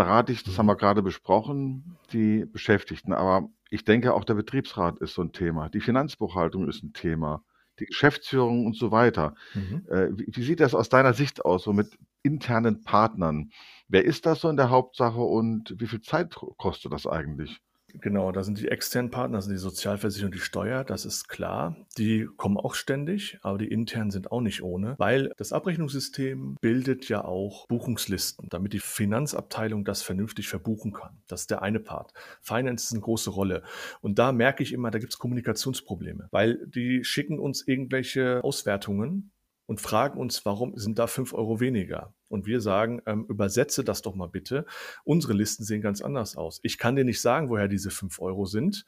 berate 0.01 0.33
ich, 0.33 0.43
das 0.45 0.57
haben 0.59 0.67
Mhm. 0.67 0.71
wir 0.71 0.77
gerade 0.77 1.03
besprochen, 1.03 1.99
die 2.13 2.47
Beschäftigten. 2.47 3.13
Aber 3.13 3.51
ich 3.71 3.85
denke, 3.85 4.15
auch 4.15 4.25
der 4.25 4.35
Betriebsrat 4.35 4.99
ist 5.01 5.15
so 5.15 5.23
ein 5.23 5.33
Thema. 5.33 5.69
Die 5.69 5.81
Finanzbuchhaltung 5.81 6.69
ist 6.69 6.83
ein 6.83 6.93
Thema. 6.95 7.45
Die 7.81 7.87
Geschäftsführung 7.87 8.67
und 8.67 8.77
so 8.77 8.91
weiter. 8.93 9.35
Mhm. 9.55 9.87
Äh, 9.91 10.09
wie, 10.19 10.27
wie 10.37 10.43
sieht 10.43 10.61
das 10.61 10.75
aus 10.75 10.89
deiner 10.89 11.13
Sicht 11.15 11.45
aus, 11.45 11.65
so 11.65 11.73
mit 11.75 11.99
internen 12.23 12.83
Partnern? 12.83 13.51
Wer 13.89 14.05
ist 14.05 14.25
das 14.27 14.41
so 14.41 14.49
in 14.49 14.57
der 14.57 14.71
Hauptsache 14.71 15.21
und 15.21 15.75
wie 15.79 15.87
viel 15.87 16.01
Zeit 16.01 16.35
kostet 16.57 16.93
das 16.93 17.07
eigentlich? 17.07 17.61
Genau, 17.95 18.33
da 18.33 18.43
sind 18.43 18.59
die 18.59 18.69
externen 18.69 19.11
Partner, 19.11 19.41
sind 19.43 19.53
die 19.53 19.59
Sozialversicherung, 19.59 20.33
die 20.33 20.39
Steuer, 20.39 20.85
das 20.85 21.05
ist 21.05 21.29
klar. 21.29 21.77
Die 21.99 22.29
kommen 22.37 22.57
auch 22.57 22.75
ständig, 22.75 23.39
aber 23.43 23.59
die 23.59 23.69
internen 23.69 24.11
sind 24.11 24.31
auch 24.33 24.41
nicht 24.41 24.63
ohne, 24.63 24.95
weil 24.99 25.33
das 25.37 25.53
Abrechnungssystem 25.53 26.57
bildet 26.61 27.09
ja 27.09 27.25
auch 27.25 27.67
Buchungslisten, 27.67 28.49
damit 28.49 28.73
die 28.73 28.81
Finanzabteilung 28.81 29.85
das 29.85 30.03
vernünftig 30.03 30.49
verbuchen 30.49 30.93
kann. 30.93 31.19
Das 31.27 31.43
ist 31.43 31.51
der 31.51 31.63
eine 31.63 31.81
Part. 31.81 32.13
Finance 32.41 32.87
ist 32.87 32.93
eine 32.93 33.03
große 33.03 33.31
Rolle. 33.31 33.63
Und 34.01 34.19
da 34.19 34.33
merke 34.33 34.63
ich 34.63 34.73
immer, 34.73 34.91
da 34.91 34.99
gibt 34.99 35.13
es 35.13 35.19
Kommunikationsprobleme, 35.19 36.29
weil 36.31 36.67
die 36.67 37.05
schicken 37.05 37.39
uns 37.39 37.67
irgendwelche 37.67 38.43
Auswertungen 38.45 39.31
und 39.71 39.81
fragen 39.81 40.19
uns, 40.19 40.45
warum 40.45 40.77
sind 40.77 40.99
da 40.99 41.07
fünf 41.07 41.33
Euro 41.33 41.61
weniger? 41.61 42.13
Und 42.27 42.45
wir 42.45 42.61
sagen, 42.61 43.03
ähm, 43.07 43.25
übersetze 43.29 43.85
das 43.85 44.03
doch 44.03 44.17
mal 44.17 44.27
bitte. 44.27 44.67
Unsere 45.05 45.33
Listen 45.33 45.63
sehen 45.63 45.81
ganz 45.81 46.03
anders 46.03 46.37
aus. 46.37 46.59
Ich 46.65 46.77
kann 46.77 46.97
dir 46.97 47.05
nicht 47.05 47.21
sagen, 47.21 47.51
woher 47.51 47.69
diese 47.69 47.93
fünf 47.93 48.21
Euro 48.21 48.47
sind. 48.47 48.85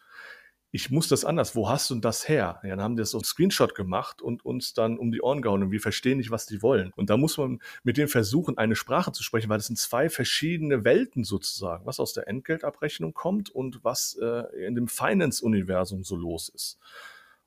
Ich 0.72 0.90
muss 0.90 1.06
das 1.06 1.24
anders. 1.24 1.54
Wo 1.54 1.68
hast 1.68 1.88
du 1.90 1.94
das 2.00 2.28
her? 2.28 2.58
Ja, 2.64 2.70
dann 2.70 2.80
haben 2.80 2.96
die 2.96 3.02
das 3.02 3.10
so 3.10 3.18
einen 3.18 3.24
Screenshot 3.24 3.76
gemacht 3.76 4.20
und 4.20 4.44
uns 4.44 4.74
dann 4.74 4.98
um 4.98 5.12
die 5.12 5.22
Ohren 5.22 5.40
gehauen 5.40 5.62
und 5.62 5.70
wir 5.70 5.80
verstehen 5.80 6.18
nicht, 6.18 6.32
was 6.32 6.46
die 6.46 6.62
wollen. 6.62 6.90
Und 6.96 7.10
da 7.10 7.16
muss 7.16 7.38
man 7.38 7.60
mit 7.84 7.96
denen 7.96 8.08
versuchen, 8.08 8.58
eine 8.58 8.74
Sprache 8.74 9.12
zu 9.12 9.22
sprechen, 9.22 9.50
weil 9.50 9.58
das 9.58 9.68
sind 9.68 9.78
zwei 9.78 10.10
verschiedene 10.10 10.82
Welten 10.82 11.22
sozusagen, 11.22 11.86
was 11.86 12.00
aus 12.00 12.12
der 12.12 12.26
Entgeltabrechnung 12.26 13.14
kommt 13.14 13.50
und 13.50 13.84
was 13.84 14.18
äh, 14.20 14.66
in 14.66 14.74
dem 14.74 14.88
Finance-Universum 14.88 16.02
so 16.02 16.16
los 16.16 16.48
ist. 16.48 16.80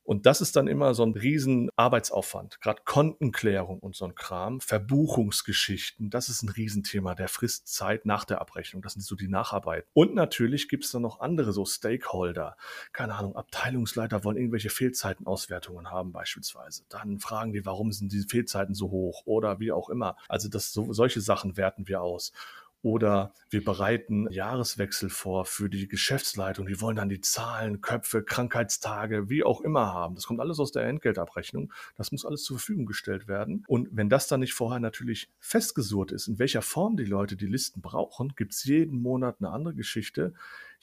Und 0.06 0.28
das 0.28 0.40
ist 0.40 0.56
dann 0.56 0.68
immer 0.68 0.94
so 0.94 1.04
ein 1.04 1.14
riesen 1.14 1.70
Arbeitsaufwand. 1.76 2.62
Gerade 2.62 2.84
Kontenklärung 2.86 3.80
und 3.80 3.96
so 3.96 4.06
ein 4.06 4.14
Kram, 4.14 4.62
Verbuchungsgeschichten, 4.62 6.12
das 6.12 6.30
ist 6.30 6.44
ein 6.44 6.50
Riesenthema. 6.50 7.16
Der 7.16 7.28
frisst 7.28 7.68
Zeit 7.68 8.06
nach 8.06 8.24
der 8.24 8.40
Abrechnung. 8.40 8.84
Das 8.84 8.94
sind 8.94 9.02
so 9.02 9.16
die 9.16 9.28
Nacharbeiten. 9.28 9.90
Und 9.94 10.14
natürlich 10.14 10.70
gibt 10.70 10.86
es 10.86 10.92
dann 10.92 11.02
noch 11.02 11.20
andere, 11.20 11.54
so 11.54 11.66
Stakeholder. 11.66 12.56
Keine 12.94 13.16
Ahnung, 13.16 13.36
Abteilungsleiter 13.36 14.24
wollen 14.24 14.38
irgendwelche 14.38 14.70
Fehlzeitenauswertungen 14.70 15.90
haben 15.90 16.12
beispielsweise. 16.12 16.84
Dann 16.90 17.20
fragen 17.20 17.54
die, 17.54 17.66
warum 17.66 17.92
sind 17.92 18.12
diese 18.12 18.28
Fehlzeiten 18.28 18.76
so 18.76 18.92
hoch 18.92 19.24
oder 19.26 19.60
wie 19.60 19.72
auch 19.72 19.90
immer. 19.90 20.18
Also 20.30 20.50
das, 20.50 20.72
so, 20.72 20.94
solche 20.94 21.22
Sachen 21.22 21.58
werten 21.58 21.88
wir 21.88 22.02
aus. 22.02 22.32
Oder 22.86 23.34
wir 23.50 23.64
bereiten 23.64 24.30
Jahreswechsel 24.30 25.10
vor 25.10 25.46
für 25.46 25.72
die 25.72 25.88
Geschäftsleitung. 25.88 26.68
Die 26.68 26.80
wollen 26.82 26.96
dann 26.96 27.10
die 27.10 27.20
Zahlen, 27.20 27.82
Köpfe, 27.82 28.22
Krankheitstage, 28.22 29.28
wie 29.28 29.44
auch 29.44 29.62
immer 29.62 29.92
haben. 29.92 30.14
Das 30.14 30.28
kommt 30.28 30.40
alles 30.40 30.60
aus 30.60 30.72
der 30.72 30.84
Entgeltabrechnung. 30.84 31.74
Das 31.98 32.12
muss 32.12 32.28
alles 32.28 32.44
zur 32.44 32.60
Verfügung 32.60 32.86
gestellt 32.86 33.28
werden. 33.28 33.64
Und 33.68 33.88
wenn 33.92 34.08
das 34.08 34.28
dann 34.28 34.42
nicht 34.42 34.54
vorher 34.54 34.80
natürlich 34.80 35.32
festgesurrt 35.40 36.12
ist, 36.12 36.28
in 36.28 36.38
welcher 36.38 36.62
Form 36.62 36.96
die 36.96 37.06
Leute 37.06 37.36
die 37.36 37.48
Listen 37.48 37.82
brauchen, 37.82 38.34
gibt 38.36 38.54
es 38.54 38.64
jeden 38.66 39.02
Monat 39.02 39.38
eine 39.40 39.50
andere 39.50 39.74
Geschichte. 39.74 40.36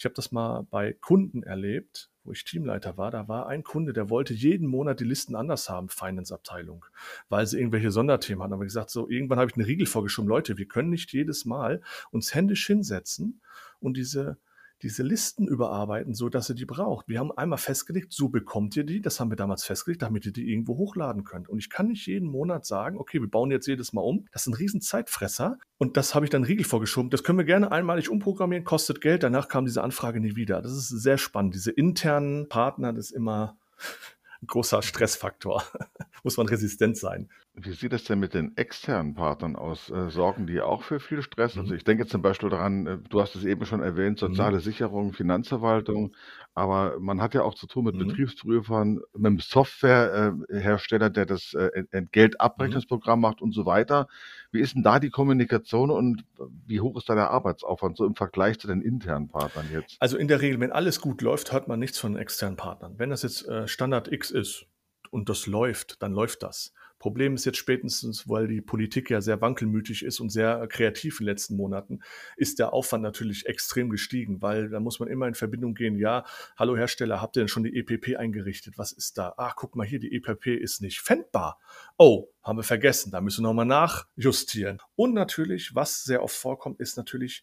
Ich 0.02 0.04
habe 0.04 0.16
das 0.16 0.32
mal 0.32 0.66
bei 0.68 0.94
Kunden 0.94 1.44
erlebt, 1.44 2.10
wo 2.24 2.32
ich 2.32 2.42
Teamleiter 2.42 2.96
war. 2.96 3.12
Da 3.12 3.28
war 3.28 3.46
ein 3.46 3.62
Kunde, 3.62 3.92
der 3.92 4.10
wollte 4.10 4.34
jeden 4.34 4.66
Monat 4.66 4.98
die 4.98 5.04
Listen 5.04 5.36
anders 5.36 5.70
haben, 5.70 5.88
Finance-Abteilung, 5.88 6.84
weil 7.28 7.46
sie 7.46 7.56
irgendwelche 7.56 7.92
Sonderthemen 7.92 8.42
hatten. 8.42 8.52
Aber 8.52 8.64
gesagt, 8.64 8.90
so 8.90 9.08
irgendwann 9.08 9.38
habe 9.38 9.48
ich 9.48 9.56
einen 9.56 9.64
Riegel 9.64 9.86
vorgeschoben. 9.86 10.28
Leute, 10.28 10.58
wir 10.58 10.66
können 10.66 10.90
nicht 10.90 11.12
jedes 11.12 11.44
Mal 11.44 11.82
uns 12.10 12.34
händisch 12.34 12.66
hinsetzen 12.66 13.42
und 13.78 13.96
diese 13.96 14.38
diese 14.82 15.02
Listen 15.02 15.46
überarbeiten, 15.46 16.14
so 16.14 16.28
dass 16.28 16.48
ihr 16.48 16.56
die 16.56 16.64
braucht. 16.64 17.08
Wir 17.08 17.20
haben 17.20 17.30
einmal 17.32 17.58
festgelegt, 17.58 18.12
so 18.12 18.28
bekommt 18.28 18.76
ihr 18.76 18.84
die. 18.84 19.00
Das 19.00 19.20
haben 19.20 19.30
wir 19.30 19.36
damals 19.36 19.64
festgelegt, 19.64 20.02
damit 20.02 20.26
ihr 20.26 20.32
die 20.32 20.50
irgendwo 20.50 20.76
hochladen 20.76 21.24
könnt. 21.24 21.48
Und 21.48 21.58
ich 21.58 21.70
kann 21.70 21.86
nicht 21.88 22.06
jeden 22.06 22.28
Monat 22.28 22.66
sagen, 22.66 22.98
okay, 22.98 23.20
wir 23.20 23.30
bauen 23.30 23.50
jetzt 23.50 23.66
jedes 23.66 23.92
Mal 23.92 24.00
um. 24.00 24.26
Das 24.32 24.42
ist 24.42 24.48
ein 24.48 24.54
riesen 24.54 24.80
Zeitfresser. 24.80 25.58
Und 25.78 25.96
das 25.96 26.14
habe 26.14 26.26
ich 26.26 26.30
dann 26.30 26.44
Riegel 26.44 26.64
vorgeschoben. 26.64 27.10
Das 27.10 27.22
können 27.22 27.38
wir 27.38 27.44
gerne 27.44 27.70
einmalig 27.70 28.08
umprogrammieren, 28.08 28.64
kostet 28.64 29.00
Geld. 29.00 29.22
Danach 29.22 29.48
kam 29.48 29.64
diese 29.64 29.82
Anfrage 29.82 30.20
nie 30.20 30.34
wieder. 30.34 30.60
Das 30.60 30.72
ist 30.72 30.88
sehr 30.88 31.18
spannend. 31.18 31.54
Diese 31.54 31.70
internen 31.70 32.48
Partner, 32.48 32.92
das 32.92 33.06
ist 33.06 33.12
immer 33.12 33.56
ein 34.42 34.46
großer 34.48 34.82
Stressfaktor. 34.82 35.62
Muss 36.24 36.36
man 36.36 36.48
resistent 36.48 36.96
sein. 36.96 37.28
Wie 37.54 37.72
sieht 37.72 37.92
es 37.92 38.04
denn 38.04 38.18
mit 38.18 38.32
den 38.32 38.56
externen 38.56 39.14
Partnern 39.14 39.56
aus? 39.56 39.90
Äh, 39.90 40.08
sorgen 40.08 40.46
die 40.46 40.62
auch 40.62 40.82
für 40.82 41.00
viel 41.00 41.20
Stress? 41.20 41.58
Also 41.58 41.72
Mhm. 41.72 41.76
ich 41.76 41.84
denke 41.84 42.06
zum 42.06 42.22
Beispiel 42.22 42.48
daran, 42.48 42.86
äh, 42.86 42.98
du 43.10 43.20
hast 43.20 43.34
es 43.36 43.44
eben 43.44 43.66
schon 43.66 43.82
erwähnt, 43.82 44.18
Mhm. 44.20 44.20
soziale 44.20 44.60
Sicherung, 44.60 45.12
Finanzverwaltung, 45.12 46.16
aber 46.54 46.98
man 46.98 47.20
hat 47.20 47.34
ja 47.34 47.42
auch 47.42 47.54
zu 47.54 47.66
tun 47.66 47.84
mit 47.84 47.94
Mhm. 47.94 47.98
Betriebsprüfern, 47.98 49.00
mit 49.14 49.26
einem 49.26 49.38
Softwarehersteller, 49.38 50.60
Hersteller, 50.62 51.10
der 51.10 51.26
das 51.26 51.52
äh, 51.52 51.66
Ent- 51.74 51.92
Mhm. 51.92 51.92
Entgeltabrechnungsprogramm 51.92 53.20
macht 53.20 53.42
und 53.42 53.52
so 53.52 53.66
weiter. 53.66 54.08
Wie 54.50 54.60
ist 54.60 54.74
denn 54.74 54.82
da 54.82 54.98
die 54.98 55.10
Kommunikation 55.10 55.90
und 55.90 56.24
wie 56.66 56.80
hoch 56.80 56.96
ist 56.96 57.10
da 57.10 57.14
der 57.14 57.30
Arbeitsaufwand 57.30 57.98
so 57.98 58.06
im 58.06 58.14
Vergleich 58.14 58.58
zu 58.60 58.66
den 58.66 58.80
internen 58.80 59.28
Partnern 59.28 59.68
jetzt? 59.68 60.00
Also 60.00 60.16
in 60.18 60.28
der 60.28 60.40
Regel, 60.42 60.60
wenn 60.60 60.72
alles 60.72 61.00
gut 61.00 61.22
läuft, 61.22 61.52
hört 61.52 61.68
man 61.68 61.78
nichts 61.78 61.98
von 61.98 62.16
externen 62.16 62.56
Partnern. 62.56 62.98
Wenn 62.98 63.10
das 63.10 63.22
jetzt 63.22 63.46
äh, 63.48 63.68
Standard 63.68 64.10
X 64.12 64.30
ist 64.30 64.66
und 65.12 65.28
das 65.28 65.46
läuft, 65.46 66.02
dann 66.02 66.12
läuft 66.12 66.42
das. 66.42 66.72
Problem 67.02 67.34
ist 67.34 67.44
jetzt 67.44 67.58
spätestens, 67.58 68.28
weil 68.28 68.46
die 68.46 68.60
Politik 68.60 69.10
ja 69.10 69.20
sehr 69.20 69.40
wankelmütig 69.40 70.04
ist 70.04 70.20
und 70.20 70.30
sehr 70.30 70.68
kreativ 70.68 71.18
in 71.18 71.26
den 71.26 71.32
letzten 71.32 71.56
Monaten, 71.56 71.98
ist 72.36 72.60
der 72.60 72.72
Aufwand 72.72 73.02
natürlich 73.02 73.46
extrem 73.46 73.90
gestiegen, 73.90 74.40
weil 74.40 74.68
da 74.68 74.78
muss 74.78 75.00
man 75.00 75.08
immer 75.08 75.26
in 75.26 75.34
Verbindung 75.34 75.74
gehen, 75.74 75.98
ja, 75.98 76.24
hallo 76.56 76.76
Hersteller, 76.76 77.20
habt 77.20 77.36
ihr 77.36 77.40
denn 77.40 77.48
schon 77.48 77.64
die 77.64 77.76
EPP 77.76 78.16
eingerichtet? 78.16 78.78
Was 78.78 78.92
ist 78.92 79.18
da? 79.18 79.34
Ah, 79.36 79.52
guck 79.56 79.74
mal 79.74 79.84
hier, 79.84 79.98
die 79.98 80.14
EPP 80.14 80.46
ist 80.46 80.80
nicht 80.80 81.00
fändbar. 81.00 81.58
Oh, 81.98 82.28
haben 82.44 82.58
wir 82.58 82.62
vergessen, 82.62 83.10
da 83.10 83.20
müssen 83.20 83.42
wir 83.42 83.48
nochmal 83.48 83.66
nachjustieren. 83.66 84.78
Und 84.94 85.12
natürlich, 85.12 85.74
was 85.74 86.04
sehr 86.04 86.22
oft 86.22 86.36
vorkommt, 86.36 86.78
ist 86.78 86.96
natürlich 86.96 87.42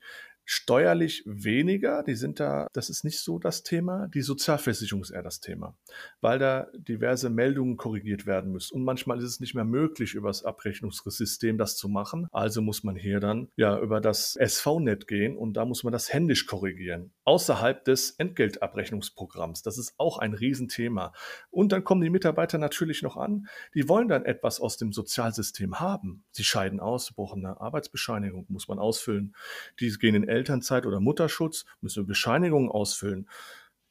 Steuerlich 0.51 1.21
weniger, 1.27 2.01
die 2.01 2.15
sind 2.15 2.39
da, 2.39 2.69
das 2.73 2.89
ist 2.89 3.03
nicht 3.03 3.19
so 3.19 3.37
das 3.37 3.61
Thema. 3.61 4.07
Die 4.07 4.23
Sozialversicherung 4.23 5.03
ist 5.03 5.11
eher 5.11 5.21
das 5.21 5.41
Thema, 5.41 5.77
weil 6.21 6.39
da 6.39 6.65
diverse 6.73 7.29
Meldungen 7.29 7.77
korrigiert 7.77 8.25
werden 8.25 8.51
müssen. 8.51 8.73
Und 8.73 8.83
manchmal 8.83 9.19
ist 9.19 9.25
es 9.25 9.39
nicht 9.39 9.53
mehr 9.53 9.63
möglich, 9.63 10.15
über 10.15 10.29
das 10.29 10.43
Abrechnungssystem 10.43 11.59
das 11.59 11.77
zu 11.77 11.87
machen. 11.87 12.27
Also 12.31 12.63
muss 12.63 12.83
man 12.83 12.95
hier 12.95 13.19
dann 13.19 13.49
ja 13.57 13.79
über 13.79 14.01
das 14.01 14.37
SV-Net 14.37 15.07
gehen 15.07 15.37
und 15.37 15.53
da 15.53 15.65
muss 15.65 15.83
man 15.83 15.93
das 15.93 16.11
händisch 16.11 16.47
korrigieren. 16.47 17.11
Außerhalb 17.29 17.83
des 17.83 18.15
Entgeltabrechnungsprogramms. 18.17 19.61
Das 19.61 19.77
ist 19.77 19.93
auch 19.99 20.17
ein 20.17 20.33
Riesenthema. 20.33 21.13
Und 21.51 21.71
dann 21.71 21.83
kommen 21.83 22.01
die 22.01 22.09
Mitarbeiter 22.09 22.57
natürlich 22.57 23.03
noch 23.03 23.17
an, 23.17 23.47
die 23.75 23.87
wollen 23.87 24.07
dann 24.07 24.25
etwas 24.25 24.59
aus 24.59 24.77
dem 24.77 24.91
Sozialsystem 24.91 25.79
haben. 25.79 26.23
Sie 26.31 26.43
scheiden 26.43 26.79
aus, 26.79 27.13
brauchen 27.13 27.45
eine 27.45 27.61
Arbeitsbescheinigung, 27.61 28.47
muss 28.49 28.67
man 28.67 28.79
ausfüllen. 28.79 29.35
Die 29.79 29.91
gehen 29.91 30.15
in 30.15 30.27
Elternzeit 30.27 30.87
oder 30.87 30.99
Mutterschutz, 30.99 31.65
müssen 31.81 32.07
Bescheinigungen 32.07 32.71
ausfüllen. 32.71 33.29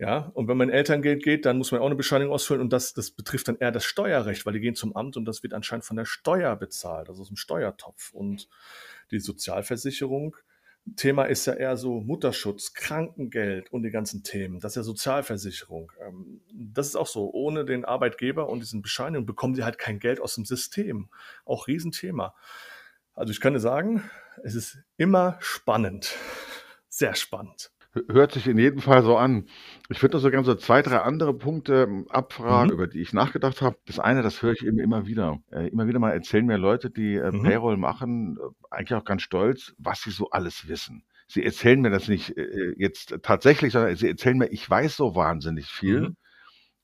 Ja, 0.01 0.33
und 0.35 0.49
wenn 0.49 0.57
man 0.57 0.71
in 0.71 0.75
Elterngeld 0.75 1.23
geht, 1.23 1.47
dann 1.47 1.59
muss 1.59 1.71
man 1.71 1.81
auch 1.81 1.87
eine 1.87 1.95
Bescheinigung 1.95 2.35
ausfüllen 2.35 2.61
und 2.61 2.73
das, 2.73 2.93
das 2.93 3.13
betrifft 3.13 3.47
dann 3.47 3.59
eher 3.59 3.71
das 3.71 3.85
Steuerrecht, 3.85 4.47
weil 4.47 4.55
die 4.55 4.61
gehen 4.61 4.75
zum 4.75 4.97
Amt 4.97 5.17
und 5.17 5.27
das 5.27 5.45
wird 5.45 5.55
anscheinend 5.55 5.85
von 5.85 5.97
der 5.97 6.07
Steuer 6.07 6.57
bezahlt, 6.57 7.09
also 7.09 7.23
aus 7.23 7.29
dem 7.29 7.37
Steuertopf. 7.37 8.13
Und 8.13 8.49
die 9.13 9.21
Sozialversicherung, 9.21 10.35
Thema 10.97 11.25
ist 11.25 11.47
ja 11.47 11.55
eher 11.55 11.77
so 11.77 12.01
Mutterschutz, 12.01 12.73
Krankengeld 12.75 13.73
und 13.73 13.83
die 13.83 13.91
ganzen 13.91 14.23
Themen. 14.23 14.61
Das 14.61 14.73
ist 14.73 14.77
ja 14.77 14.83
Sozialversicherung. 14.83 15.93
Ähm, 16.01 16.41
Das 16.53 16.87
ist 16.87 16.97
auch 16.97 17.07
so. 17.07 17.31
Ohne 17.33 17.65
den 17.65 17.85
Arbeitgeber 17.85 18.49
und 18.49 18.61
diesen 18.61 18.83
Bescheinigungen 18.83 19.27
bekommen 19.27 19.55
sie 19.55 19.65
halt 19.65 19.79
kein 19.79 19.99
Geld 19.99 20.21
aus 20.21 20.35
dem 20.35 20.45
System. 20.45 21.09
Auch 21.45 21.67
Riesenthema. 21.67 22.35
Also 23.15 23.33
ich 23.33 23.41
dir 23.55 23.61
sagen, 23.61 24.09
es 24.43 24.55
ist 24.55 24.79
immer 24.97 25.37
spannend. 25.41 26.15
Sehr 26.89 27.15
spannend. 27.15 27.71
Hört 28.09 28.33
sich 28.33 28.47
in 28.47 28.59
jedem 28.59 28.81
Fall 28.81 29.03
so 29.03 29.17
an. 29.17 29.47
Ich 29.89 30.03
würde 30.03 30.17
noch 30.17 30.23
so 30.23 30.31
gerne 30.31 30.45
so 30.45 30.55
zwei, 30.55 30.83
drei 30.83 30.99
andere 30.99 31.33
Punkte 31.35 31.85
ähm, 31.89 32.07
abfragen, 32.11 32.69
Mhm. 32.69 32.75
über 32.75 32.87
die 32.87 33.01
ich 33.01 33.13
nachgedacht 33.15 33.63
habe. 33.63 33.77
Das 33.87 33.99
eine, 33.99 34.23
das 34.23 34.43
höre 34.43 34.53
ich 34.53 34.65
eben 34.65 34.79
immer 34.79 35.07
wieder. 35.07 35.39
Äh, 35.51 35.69
immer 35.69 35.87
wieder 35.87 35.99
mal 35.99 36.13
erzählen 36.13 36.45
mir 36.45 36.59
Leute, 36.59 36.91
die 36.91 37.15
äh, 37.17 37.33
Mhm. 37.33 37.43
Payroll 37.43 37.77
machen, 37.79 38.37
äh, 38.39 38.43
eigentlich 38.75 38.95
auch 38.95 39.05
ganz 39.05 39.23
stolz, 39.23 39.75
was 39.79 40.03
sie 40.03 40.11
so 40.11 40.29
alles 40.31 40.69
wissen. 40.69 41.03
Sie 41.29 41.43
erzählen 41.45 41.81
mir 41.81 41.91
das 41.91 42.09
nicht 42.09 42.37
äh, 42.37 42.75
jetzt 42.77 43.17
tatsächlich, 43.23 43.73
sondern 43.73 43.97
sie 43.97 44.09
erzählen 44.09 44.37
mir, 44.39 44.49
ich 44.53 44.69
weiß 44.69 44.97
so 44.97 45.15
wahnsinnig 45.15 45.67
viel. 45.67 46.01
Mhm. 46.01 46.17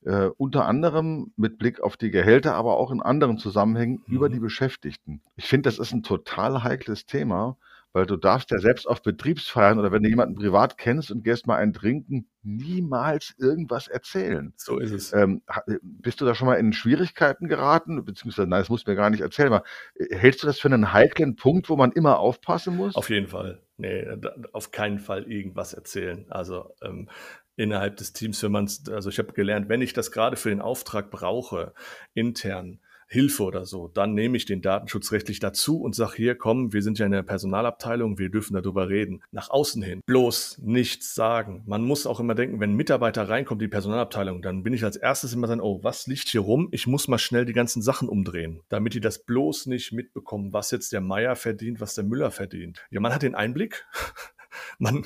Äh, 0.06 0.30
unter 0.36 0.66
anderem 0.66 1.32
mit 1.36 1.58
Blick 1.58 1.80
auf 1.80 1.96
die 1.96 2.10
Gehälter, 2.10 2.54
aber 2.54 2.76
auch 2.78 2.90
in 2.90 3.00
anderen 3.02 3.38
Zusammenhängen 3.38 4.02
über 4.06 4.28
die 4.28 4.36
Mhm. 4.38 4.42
Beschäftigten. 4.44 5.22
Ich 5.36 5.46
finde, 5.46 5.68
das 5.68 5.78
ist 5.78 5.92
ein 5.92 6.02
total 6.02 6.62
heikles 6.62 7.06
Thema, 7.06 7.56
weil 7.94 8.06
du 8.06 8.16
darfst 8.16 8.50
ja 8.50 8.58
selbst 8.58 8.86
auf 8.86 9.02
Betriebsfeiern 9.02 9.78
oder 9.78 9.92
wenn 9.92 10.02
du 10.02 10.08
jemanden 10.08 10.34
privat 10.34 10.76
kennst 10.76 11.12
und 11.12 11.22
gehst 11.22 11.46
mal 11.46 11.56
einen 11.56 11.72
trinken, 11.72 12.26
niemals 12.42 13.34
irgendwas 13.38 13.86
erzählen. 13.86 14.52
So 14.56 14.80
ist 14.80 14.90
es. 14.90 15.12
Ähm, 15.12 15.42
äh, 15.66 15.76
bist 15.80 16.20
du 16.20 16.24
da 16.24 16.34
schon 16.34 16.48
mal 16.48 16.56
in 16.56 16.72
Schwierigkeiten 16.72 17.46
geraten? 17.46 18.04
Beziehungsweise, 18.04 18.48
nein, 18.48 18.60
das 18.60 18.68
musst 18.68 18.86
du 18.86 18.90
mir 18.90 18.96
gar 18.96 19.10
nicht 19.10 19.20
erzählen, 19.20 19.52
aber 19.52 19.64
äh, 19.94 20.14
hältst 20.16 20.42
du 20.42 20.48
das 20.48 20.58
für 20.58 20.68
einen 20.68 20.92
heiklen 20.92 21.36
Punkt, 21.36 21.70
wo 21.70 21.76
man 21.76 21.92
immer 21.92 22.18
aufpassen 22.18 22.76
muss? 22.76 22.96
Auf 22.96 23.10
jeden 23.10 23.28
Fall. 23.28 23.62
Nee, 23.76 24.04
da- 24.18 24.34
auf 24.52 24.72
keinen 24.72 24.98
Fall 24.98 25.30
irgendwas 25.30 25.72
erzählen. 25.72 26.26
Also 26.30 26.74
ähm, 26.82 27.08
innerhalb 27.54 27.96
des 27.96 28.12
Teams, 28.12 28.42
wenn 28.42 28.50
man 28.52 28.64
es, 28.64 28.88
also 28.88 29.08
ich 29.08 29.18
habe 29.20 29.32
gelernt, 29.34 29.68
wenn 29.68 29.82
ich 29.82 29.92
das 29.92 30.10
gerade 30.10 30.36
für 30.36 30.48
den 30.48 30.60
Auftrag 30.60 31.12
brauche, 31.12 31.74
intern 32.12 32.80
Hilfe 33.08 33.44
oder 33.44 33.64
so, 33.64 33.88
dann 33.88 34.14
nehme 34.14 34.36
ich 34.36 34.44
den 34.44 34.62
datenschutzrechtlich 34.62 35.40
dazu 35.40 35.80
und 35.80 35.94
sage 35.94 36.14
hier, 36.16 36.34
komm, 36.34 36.72
wir 36.72 36.82
sind 36.82 36.98
ja 36.98 37.06
in 37.06 37.12
der 37.12 37.22
Personalabteilung, 37.22 38.18
wir 38.18 38.30
dürfen 38.30 38.54
darüber 38.54 38.88
reden. 38.88 39.22
Nach 39.30 39.50
außen 39.50 39.82
hin 39.82 40.00
bloß 40.06 40.58
nichts 40.62 41.14
sagen. 41.14 41.62
Man 41.66 41.82
muss 41.82 42.06
auch 42.06 42.20
immer 42.20 42.34
denken, 42.34 42.60
wenn 42.60 42.72
ein 42.72 42.76
Mitarbeiter 42.76 43.28
reinkommt, 43.28 43.62
die 43.62 43.68
Personalabteilung, 43.68 44.42
dann 44.42 44.62
bin 44.62 44.72
ich 44.72 44.84
als 44.84 44.96
erstes 44.96 45.32
immer 45.32 45.46
sagen, 45.46 45.60
oh, 45.60 45.80
was 45.82 46.06
liegt 46.06 46.28
hier 46.28 46.40
rum? 46.40 46.68
Ich 46.72 46.86
muss 46.86 47.08
mal 47.08 47.18
schnell 47.18 47.44
die 47.44 47.52
ganzen 47.52 47.82
Sachen 47.82 48.08
umdrehen, 48.08 48.60
damit 48.68 48.94
die 48.94 49.00
das 49.00 49.24
bloß 49.24 49.66
nicht 49.66 49.92
mitbekommen, 49.92 50.52
was 50.52 50.70
jetzt 50.70 50.92
der 50.92 51.00
Meier 51.00 51.36
verdient, 51.36 51.80
was 51.80 51.94
der 51.94 52.04
Müller 52.04 52.30
verdient. 52.30 52.84
Ja, 52.90 53.00
man 53.00 53.14
hat 53.14 53.22
den 53.22 53.34
Einblick. 53.34 53.86
Man, 54.78 55.04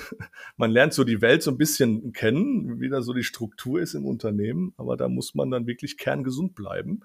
man 0.59 0.71
lernt 0.71 0.93
so 0.93 1.05
die 1.05 1.23
Welt 1.23 1.43
so 1.43 1.51
ein 1.51 1.57
bisschen 1.57 2.13
kennen, 2.13 2.81
wie 2.81 2.91
da 2.91 3.01
so 3.01 3.15
die 3.15 3.25
Struktur 3.25 3.81
ist 3.81 3.95
im 3.95 4.05
Unternehmen, 4.05 4.75
aber 4.77 4.97
da 4.99 5.09
muss 5.09 5.35
man 5.35 5.51
dann 5.51 5.67
wirklich 5.67 5.97
kerngesund 5.97 6.55
bleiben. 6.55 7.01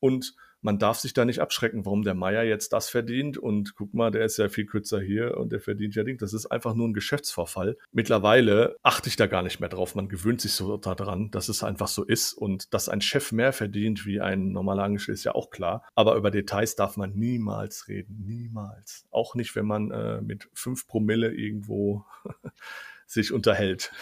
Und 0.00 0.34
man 0.60 0.78
darf 0.78 0.98
sich 0.98 1.14
da 1.14 1.24
nicht 1.24 1.40
abschrecken, 1.40 1.84
warum 1.84 2.02
der 2.02 2.14
Meier 2.14 2.42
jetzt 2.42 2.72
das 2.72 2.90
verdient 2.90 3.38
und 3.38 3.74
guck 3.76 3.94
mal, 3.94 4.10
der 4.10 4.24
ist 4.24 4.38
ja 4.38 4.48
viel 4.48 4.66
kürzer 4.66 5.00
hier 5.00 5.36
und 5.36 5.52
der 5.52 5.60
verdient 5.60 5.94
ja 5.94 6.02
Ding. 6.02 6.18
Das 6.18 6.32
ist 6.32 6.46
einfach 6.46 6.74
nur 6.74 6.88
ein 6.88 6.94
Geschäftsvorfall. 6.94 7.76
Mittlerweile 7.92 8.76
achte 8.82 9.08
ich 9.08 9.16
da 9.16 9.26
gar 9.26 9.42
nicht 9.42 9.60
mehr 9.60 9.68
drauf. 9.68 9.94
Man 9.94 10.08
gewöhnt 10.08 10.40
sich 10.40 10.52
so 10.52 10.76
daran, 10.76 11.30
dass 11.30 11.48
es 11.48 11.62
einfach 11.62 11.88
so 11.88 12.04
ist 12.04 12.32
und 12.32 12.74
dass 12.74 12.88
ein 12.88 13.00
Chef 13.00 13.30
mehr 13.30 13.52
verdient 13.52 14.04
wie 14.04 14.20
ein 14.20 14.50
normaler 14.50 14.82
Angestellter 14.82 15.14
ist 15.14 15.24
ja 15.24 15.34
auch 15.34 15.50
klar. 15.50 15.86
Aber 15.94 16.16
über 16.16 16.30
Details 16.30 16.74
darf 16.74 16.96
man 16.96 17.14
niemals 17.14 17.88
reden. 17.88 18.24
Niemals. 18.26 19.06
Auch 19.10 19.34
nicht, 19.34 19.54
wenn 19.54 19.66
man 19.66 19.90
äh, 19.90 20.20
mit 20.20 20.48
fünf 20.54 20.88
Promille 20.88 21.32
irgendwo 21.32 22.04
sich 23.06 23.32
unterhält. 23.32 23.92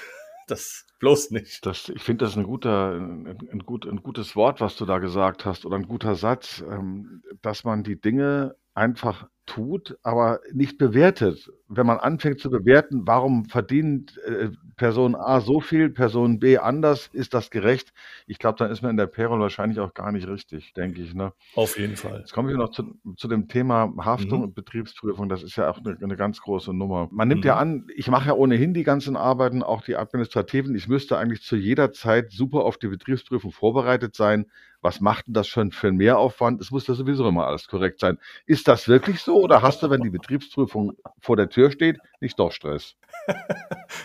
Das 0.46 0.86
bloß 1.00 1.30
nicht. 1.32 1.66
Das, 1.66 1.88
ich 1.88 2.02
finde, 2.02 2.24
das 2.24 2.36
ein, 2.36 2.44
guter, 2.44 2.92
ein, 2.92 3.26
ein, 3.52 3.58
gut, 3.60 3.86
ein 3.86 4.02
gutes 4.02 4.36
Wort, 4.36 4.60
was 4.60 4.76
du 4.76 4.86
da 4.86 4.98
gesagt 4.98 5.44
hast, 5.44 5.66
oder 5.66 5.76
ein 5.76 5.88
guter 5.88 6.14
Satz, 6.14 6.64
ähm, 6.68 7.22
dass 7.42 7.64
man 7.64 7.82
die 7.82 8.00
Dinge 8.00 8.56
einfach 8.76 9.28
tut, 9.46 9.98
aber 10.02 10.40
nicht 10.52 10.78
bewertet. 10.78 11.50
Wenn 11.68 11.86
man 11.86 11.98
anfängt 11.98 12.40
zu 12.40 12.50
bewerten, 12.50 13.06
warum 13.06 13.44
verdient 13.46 14.18
äh, 14.26 14.50
Person 14.76 15.14
A 15.16 15.40
so 15.40 15.60
viel, 15.60 15.90
Person 15.90 16.40
B 16.40 16.58
anders, 16.58 17.08
ist 17.12 17.34
das 17.34 17.50
gerecht? 17.50 17.92
Ich 18.26 18.38
glaube, 18.38 18.58
dann 18.58 18.70
ist 18.72 18.82
man 18.82 18.90
in 18.92 18.96
der 18.96 19.06
Payroll 19.06 19.40
wahrscheinlich 19.40 19.80
auch 19.80 19.94
gar 19.94 20.12
nicht 20.12 20.28
richtig, 20.28 20.72
denke 20.74 21.00
ich. 21.02 21.14
Ne? 21.14 21.32
Auf 21.54 21.78
jeden 21.78 21.96
Fall. 21.96 22.18
Jetzt 22.20 22.32
kommen 22.32 22.48
wir 22.48 22.56
noch 22.56 22.70
zu, 22.70 22.98
zu 23.16 23.28
dem 23.28 23.48
Thema 23.48 23.92
Haftung 24.04 24.40
Mhm. 24.40 24.44
und 24.44 24.54
Betriebsprüfung. 24.54 25.28
Das 25.28 25.42
ist 25.42 25.56
ja 25.56 25.70
auch 25.70 25.78
eine, 25.78 25.96
eine 26.02 26.16
ganz 26.16 26.40
große 26.42 26.74
Nummer. 26.74 27.08
Man 27.12 27.28
nimmt 27.28 27.44
Mhm. 27.44 27.48
ja 27.48 27.56
an, 27.56 27.86
ich 27.94 28.08
mache 28.08 28.28
ja 28.28 28.34
ohnehin 28.34 28.74
die 28.74 28.82
ganzen 28.84 29.16
Arbeiten, 29.16 29.62
auch 29.62 29.82
die 29.82 29.96
administrativen. 29.96 30.74
Ich 30.74 30.88
müsste 30.88 31.16
eigentlich 31.18 31.42
zu 31.42 31.56
jeder 31.56 31.92
Zeit 31.92 32.32
super 32.32 32.64
auf 32.64 32.78
die 32.78 32.88
Betriebsprüfung 32.88 33.52
vorbereitet 33.52 34.14
sein. 34.16 34.46
Was 34.86 35.00
macht 35.00 35.26
denn 35.26 35.34
das 35.34 35.48
schon 35.48 35.72
für 35.72 35.88
einen 35.88 35.96
Mehraufwand? 35.96 36.60
Es 36.60 36.70
muss 36.70 36.86
ja 36.86 36.94
sowieso 36.94 37.26
immer 37.26 37.48
alles 37.48 37.66
korrekt 37.66 37.98
sein. 37.98 38.18
Ist 38.46 38.68
das 38.68 38.86
wirklich 38.86 39.18
so 39.18 39.42
oder 39.42 39.60
hast 39.60 39.82
du, 39.82 39.90
wenn 39.90 40.00
die 40.00 40.10
Betriebsprüfung 40.10 40.92
vor 41.18 41.36
der 41.36 41.48
Tür 41.48 41.72
steht, 41.72 41.98
nicht 42.20 42.38
doch 42.38 42.52
Stress? 42.52 42.94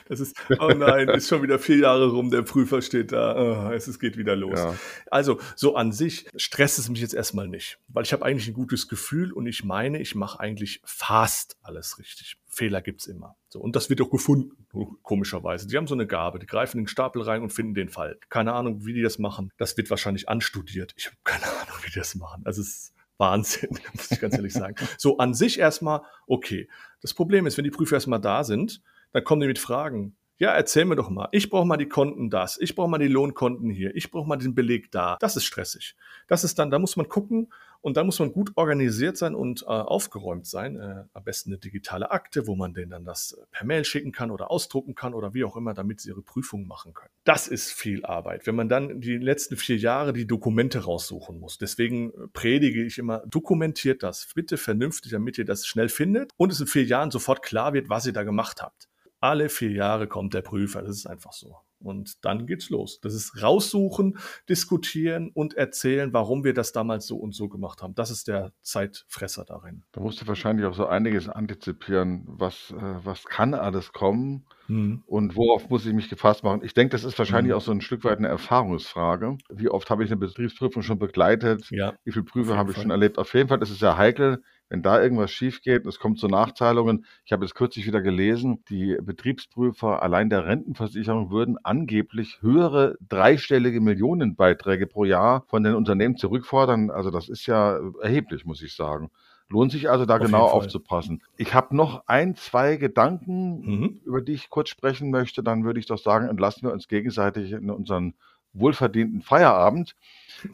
Das 0.07 0.19
ist, 0.19 0.35
oh 0.59 0.69
nein, 0.69 1.07
ist 1.09 1.29
schon 1.29 1.41
wieder 1.41 1.57
vier 1.57 1.77
Jahre 1.77 2.11
rum, 2.11 2.31
der 2.31 2.41
Prüfer 2.41 2.81
steht 2.81 3.11
da, 3.13 3.69
oh, 3.69 3.71
es, 3.71 3.87
es 3.87 3.97
geht 3.99 4.17
wieder 4.17 4.35
los. 4.35 4.59
Ja. 4.59 4.75
Also, 5.09 5.39
so 5.55 5.75
an 5.75 5.91
sich 5.91 6.27
stresst 6.35 6.79
es 6.79 6.89
mich 6.89 6.99
jetzt 6.99 7.13
erstmal 7.13 7.47
nicht, 7.47 7.79
weil 7.87 8.03
ich 8.03 8.11
habe 8.11 8.25
eigentlich 8.25 8.47
ein 8.47 8.53
gutes 8.53 8.87
Gefühl 8.87 9.31
und 9.31 9.45
ich 9.47 9.63
meine, 9.63 9.99
ich 9.99 10.15
mache 10.15 10.39
eigentlich 10.39 10.81
fast 10.83 11.57
alles 11.61 11.97
richtig. 11.97 12.37
Fehler 12.47 12.81
gibt's 12.81 13.07
immer. 13.07 13.35
So, 13.53 13.59
und 13.59 13.75
das 13.75 13.89
wird 13.89 13.99
auch 14.01 14.09
gefunden, 14.09 14.65
komischerweise. 15.03 15.67
Die 15.67 15.75
haben 15.75 15.85
so 15.85 15.93
eine 15.93 16.07
Gabe, 16.07 16.39
die 16.39 16.45
greifen 16.45 16.77
in 16.77 16.83
den 16.85 16.87
Stapel 16.87 17.21
rein 17.21 17.41
und 17.41 17.51
finden 17.51 17.73
den 17.73 17.89
Fall. 17.89 18.17
Keine 18.29 18.53
Ahnung, 18.53 18.85
wie 18.85 18.93
die 18.93 19.01
das 19.01 19.19
machen. 19.19 19.51
Das 19.57 19.75
wird 19.75 19.89
wahrscheinlich 19.89 20.29
anstudiert. 20.29 20.93
Ich 20.95 21.07
habe 21.07 21.17
keine 21.25 21.43
Ahnung, 21.61 21.75
wie 21.83 21.89
die 21.89 21.99
das 21.99 22.15
machen. 22.15 22.43
Also 22.45 22.61
es 22.61 22.67
ist 22.69 22.93
Wahnsinn, 23.17 23.77
muss 23.93 24.09
ich 24.09 24.21
ganz 24.21 24.35
ehrlich 24.35 24.53
sagen. 24.53 24.75
So 24.97 25.17
an 25.17 25.33
sich 25.33 25.59
erstmal, 25.59 26.01
okay. 26.27 26.69
Das 27.01 27.13
Problem 27.13 27.45
ist, 27.45 27.57
wenn 27.57 27.65
die 27.65 27.71
Prüfer 27.71 27.95
erstmal 27.95 28.21
da 28.21 28.45
sind, 28.45 28.81
dann 29.11 29.25
kommen 29.25 29.41
die 29.41 29.47
mit 29.47 29.59
Fragen. 29.59 30.15
Ja, 30.37 30.53
erzähl 30.53 30.85
mir 30.85 30.95
doch 30.95 31.09
mal. 31.09 31.27
Ich 31.33 31.49
brauche 31.49 31.67
mal 31.67 31.75
die 31.75 31.89
Konten 31.89 32.29
das. 32.29 32.57
Ich 32.57 32.73
brauche 32.73 32.89
mal 32.89 32.99
die 32.99 33.09
Lohnkonten 33.09 33.69
hier. 33.69 33.93
Ich 33.95 34.11
brauche 34.11 34.29
mal 34.29 34.37
den 34.37 34.55
Beleg 34.55 34.91
da. 34.91 35.17
Das 35.19 35.35
ist 35.35 35.43
stressig. 35.43 35.97
Das 36.27 36.45
ist 36.45 36.57
dann, 36.57 36.71
da 36.71 36.79
muss 36.79 36.95
man 36.95 37.09
gucken 37.09 37.51
Und 37.81 37.97
da 37.97 38.03
muss 38.03 38.19
man 38.19 38.31
gut 38.31 38.51
organisiert 38.55 39.17
sein 39.17 39.33
und 39.33 39.63
äh, 39.63 39.65
aufgeräumt 39.65 40.45
sein. 40.45 40.75
Äh, 40.79 41.03
am 41.13 41.23
besten 41.23 41.49
eine 41.49 41.57
digitale 41.57 42.11
Akte, 42.11 42.45
wo 42.45 42.55
man 42.55 42.73
denen 42.73 42.91
dann 42.91 43.05
das 43.05 43.33
äh, 43.33 43.45
per 43.51 43.65
Mail 43.65 43.83
schicken 43.85 44.11
kann 44.11 44.29
oder 44.29 44.51
ausdrucken 44.51 44.93
kann 44.93 45.15
oder 45.15 45.33
wie 45.33 45.43
auch 45.43 45.55
immer, 45.55 45.73
damit 45.73 45.99
sie 45.99 46.09
ihre 46.09 46.21
Prüfungen 46.21 46.67
machen 46.67 46.93
können. 46.93 47.09
Das 47.23 47.47
ist 47.47 47.71
viel 47.71 48.05
Arbeit, 48.05 48.45
wenn 48.45 48.55
man 48.55 48.69
dann 48.69 49.01
die 49.01 49.17
letzten 49.17 49.57
vier 49.57 49.77
Jahre 49.77 50.13
die 50.13 50.27
Dokumente 50.27 50.83
raussuchen 50.83 51.39
muss. 51.39 51.57
Deswegen 51.57 52.11
äh, 52.11 52.27
predige 52.31 52.83
ich 52.83 52.99
immer, 52.99 53.23
dokumentiert 53.25 54.03
das 54.03 54.29
bitte 54.35 54.57
vernünftig, 54.57 55.11
damit 55.11 55.39
ihr 55.39 55.45
das 55.45 55.65
schnell 55.65 55.89
findet 55.89 56.31
und 56.37 56.51
es 56.51 56.61
in 56.61 56.67
vier 56.67 56.83
Jahren 56.83 57.09
sofort 57.09 57.41
klar 57.41 57.73
wird, 57.73 57.89
was 57.89 58.05
ihr 58.05 58.13
da 58.13 58.23
gemacht 58.23 58.61
habt. 58.61 58.89
Alle 59.19 59.49
vier 59.49 59.71
Jahre 59.71 60.07
kommt 60.07 60.33
der 60.33 60.41
Prüfer, 60.41 60.81
das 60.81 60.97
ist 60.97 61.07
einfach 61.07 61.33
so. 61.33 61.57
Und 61.81 62.23
dann 62.25 62.47
geht's 62.47 62.69
los. 62.69 62.99
Das 63.01 63.13
ist 63.13 63.41
raussuchen, 63.41 64.17
diskutieren 64.49 65.31
und 65.33 65.53
erzählen, 65.55 66.13
warum 66.13 66.43
wir 66.43 66.53
das 66.53 66.71
damals 66.71 67.07
so 67.07 67.17
und 67.17 67.33
so 67.33 67.49
gemacht 67.49 67.81
haben. 67.81 67.95
Das 67.95 68.11
ist 68.11 68.27
der 68.27 68.53
Zeitfresser 68.61 69.45
darin. 69.45 69.83
Da 69.91 70.01
musst 70.01 70.21
du 70.21 70.27
wahrscheinlich 70.27 70.65
auch 70.65 70.73
so 70.73 70.85
einiges 70.85 71.29
antizipieren. 71.29 72.23
Was, 72.25 72.71
äh, 72.71 73.05
was 73.05 73.25
kann 73.25 73.53
alles 73.53 73.93
kommen 73.93 74.45
mhm. 74.67 75.03
und 75.05 75.35
worauf 75.35 75.69
muss 75.69 75.85
ich 75.85 75.93
mich 75.93 76.09
gefasst 76.09 76.43
machen? 76.43 76.61
Ich 76.63 76.73
denke, 76.73 76.91
das 76.91 77.03
ist 77.03 77.17
wahrscheinlich 77.17 77.51
mhm. 77.51 77.57
auch 77.57 77.61
so 77.61 77.71
ein 77.71 77.81
Stück 77.81 78.03
weit 78.03 78.17
eine 78.17 78.27
Erfahrungsfrage. 78.27 79.37
Wie 79.49 79.69
oft 79.69 79.89
habe 79.89 80.03
ich 80.03 80.09
eine 80.09 80.17
Betriebsprüfung 80.17 80.81
schon 80.81 80.99
begleitet? 80.99 81.69
Ja, 81.71 81.93
Wie 82.03 82.11
viele 82.11 82.25
Prüfer 82.25 82.57
habe 82.57 82.71
ich 82.71 82.77
schon 82.77 82.91
erlebt? 82.91 83.17
Auf 83.17 83.33
jeden 83.33 83.49
Fall 83.49 83.61
ist 83.61 83.71
es 83.71 83.79
ja 83.79 83.97
heikel, 83.97 84.43
wenn 84.71 84.81
da 84.81 85.03
irgendwas 85.03 85.31
schief 85.31 85.61
geht, 85.61 85.85
es 85.85 85.99
kommt 85.99 86.17
zu 86.17 86.29
Nachzahlungen. 86.29 87.05
Ich 87.25 87.33
habe 87.33 87.43
jetzt 87.43 87.55
kürzlich 87.55 87.85
wieder 87.85 88.01
gelesen, 88.01 88.63
die 88.69 88.97
Betriebsprüfer 89.01 90.01
allein 90.01 90.29
der 90.29 90.45
Rentenversicherung 90.45 91.29
würden 91.29 91.57
angeblich 91.61 92.41
höhere 92.41 92.95
dreistellige 93.09 93.81
Millionenbeiträge 93.81 94.87
pro 94.87 95.03
Jahr 95.03 95.43
von 95.47 95.63
den 95.63 95.75
Unternehmen 95.75 96.15
zurückfordern. 96.15 96.89
Also 96.89 97.11
das 97.11 97.27
ist 97.27 97.47
ja 97.47 97.81
erheblich, 98.01 98.45
muss 98.45 98.61
ich 98.61 98.73
sagen. 98.73 99.11
Lohnt 99.49 99.73
sich 99.73 99.89
also 99.89 100.05
da 100.05 100.15
Auf 100.15 100.21
genau 100.21 100.45
aufzupassen. 100.45 101.21
Ich 101.35 101.53
habe 101.53 101.75
noch 101.75 102.03
ein, 102.07 102.35
zwei 102.35 102.77
Gedanken, 102.77 103.59
mhm. 103.65 104.01
über 104.05 104.21
die 104.21 104.31
ich 104.31 104.49
kurz 104.49 104.69
sprechen 104.69 105.11
möchte. 105.11 105.43
Dann 105.43 105.65
würde 105.65 105.81
ich 105.81 105.85
doch 105.85 105.99
sagen, 105.99 106.29
entlassen 106.29 106.63
wir 106.63 106.71
uns 106.71 106.87
gegenseitig 106.87 107.51
in 107.51 107.69
unseren 107.69 108.13
wohlverdienten 108.53 109.21
Feierabend. 109.21 109.95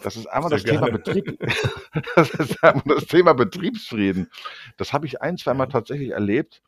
Das 0.03 0.15
ist 0.17 0.27
einmal 0.27 0.49
das 0.49 0.63
Thema 0.63 0.89
Betrieb. 0.91 1.39
das 2.15 2.29
ist 2.31 2.63
einmal 2.63 2.83
das 2.95 3.05
Thema 3.05 3.33
Betriebsfrieden. 3.33 4.29
Das 4.77 4.93
habe 4.93 5.05
ich 5.05 5.21
ein, 5.21 5.37
zweimal 5.37 5.69
tatsächlich 5.69 6.11
erlebt, 6.11 6.61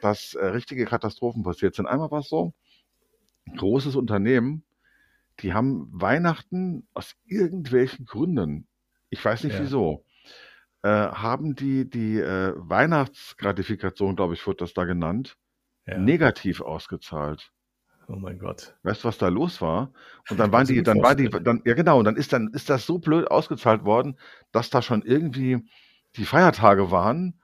dass 0.00 0.34
äh, 0.34 0.46
richtige 0.46 0.84
Katastrophen 0.84 1.42
passiert 1.42 1.74
sind. 1.74 1.86
Einmal 1.86 2.10
war 2.10 2.20
es 2.20 2.28
so, 2.28 2.52
großes 3.56 3.96
Unternehmen, 3.96 4.64
die 5.40 5.54
haben 5.54 5.88
Weihnachten 5.92 6.86
aus 6.94 7.16
irgendwelchen 7.24 8.04
Gründen, 8.04 8.66
ich 9.08 9.24
weiß 9.24 9.44
nicht 9.44 9.54
ja. 9.54 9.60
wieso, 9.62 10.04
äh, 10.82 10.88
haben 10.88 11.54
die 11.56 11.88
die 11.88 12.18
äh, 12.18 12.52
Weihnachtsgratifikation, 12.56 14.16
glaube 14.16 14.34
ich, 14.34 14.46
wird 14.46 14.60
das 14.60 14.74
da 14.74 14.84
genannt, 14.84 15.36
ja. 15.86 15.98
negativ 15.98 16.60
ausgezahlt. 16.60 17.52
Oh 18.12 18.16
mein 18.16 18.40
Gott. 18.40 18.74
Weißt 18.82 19.04
du, 19.04 19.08
was 19.08 19.18
da 19.18 19.28
los 19.28 19.62
war? 19.62 19.92
Und 20.28 20.40
dann 20.40 20.50
waren 20.50 20.66
die, 20.66 20.82
dann 20.82 21.00
war 21.00 21.14
die, 21.14 21.28
dann, 21.28 21.62
ja 21.64 21.74
genau, 21.74 22.00
und 22.00 22.04
dann 22.04 22.16
ist 22.16 22.32
dann 22.32 22.48
ist 22.52 22.68
das 22.68 22.84
so 22.84 22.98
blöd 22.98 23.30
ausgezahlt 23.30 23.84
worden, 23.84 24.18
dass 24.50 24.68
da 24.68 24.82
schon 24.82 25.02
irgendwie 25.02 25.64
die 26.16 26.24
Feiertage 26.24 26.90
waren 26.90 27.40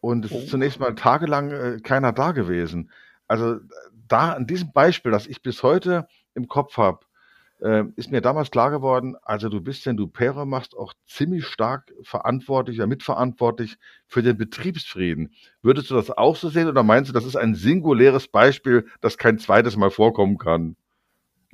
und 0.00 0.26
es 0.26 0.30
ist 0.30 0.44
oh. 0.44 0.50
zunächst 0.50 0.78
mal 0.80 0.94
tagelang 0.94 1.50
äh, 1.50 1.80
keiner 1.82 2.12
da 2.12 2.32
gewesen. 2.32 2.90
Also 3.26 3.60
da 4.06 4.34
an 4.34 4.46
diesem 4.46 4.72
Beispiel, 4.72 5.12
das 5.12 5.26
ich 5.26 5.40
bis 5.40 5.62
heute 5.62 6.06
im 6.34 6.46
Kopf 6.46 6.76
habe, 6.76 7.06
äh, 7.62 7.84
ist 7.96 8.10
mir 8.10 8.20
damals 8.20 8.50
klar 8.50 8.70
geworden, 8.70 9.16
also 9.22 9.48
du 9.48 9.60
bist, 9.60 9.86
wenn 9.86 9.96
du 9.96 10.06
Pere 10.08 10.46
machst, 10.46 10.76
auch 10.76 10.92
ziemlich 11.06 11.46
stark 11.46 11.92
verantwortlich 12.02 12.78
oder 12.78 12.86
mitverantwortlich 12.86 13.76
für 14.06 14.22
den 14.22 14.36
Betriebsfrieden. 14.36 15.32
Würdest 15.62 15.90
du 15.90 15.94
das 15.94 16.10
auch 16.10 16.36
so 16.36 16.48
sehen 16.48 16.68
oder 16.68 16.82
meinst 16.82 17.08
du, 17.08 17.14
das 17.14 17.24
ist 17.24 17.36
ein 17.36 17.54
singuläres 17.54 18.28
Beispiel, 18.28 18.86
das 19.00 19.18
kein 19.18 19.38
zweites 19.38 19.76
Mal 19.76 19.90
vorkommen 19.90 20.38
kann? 20.38 20.76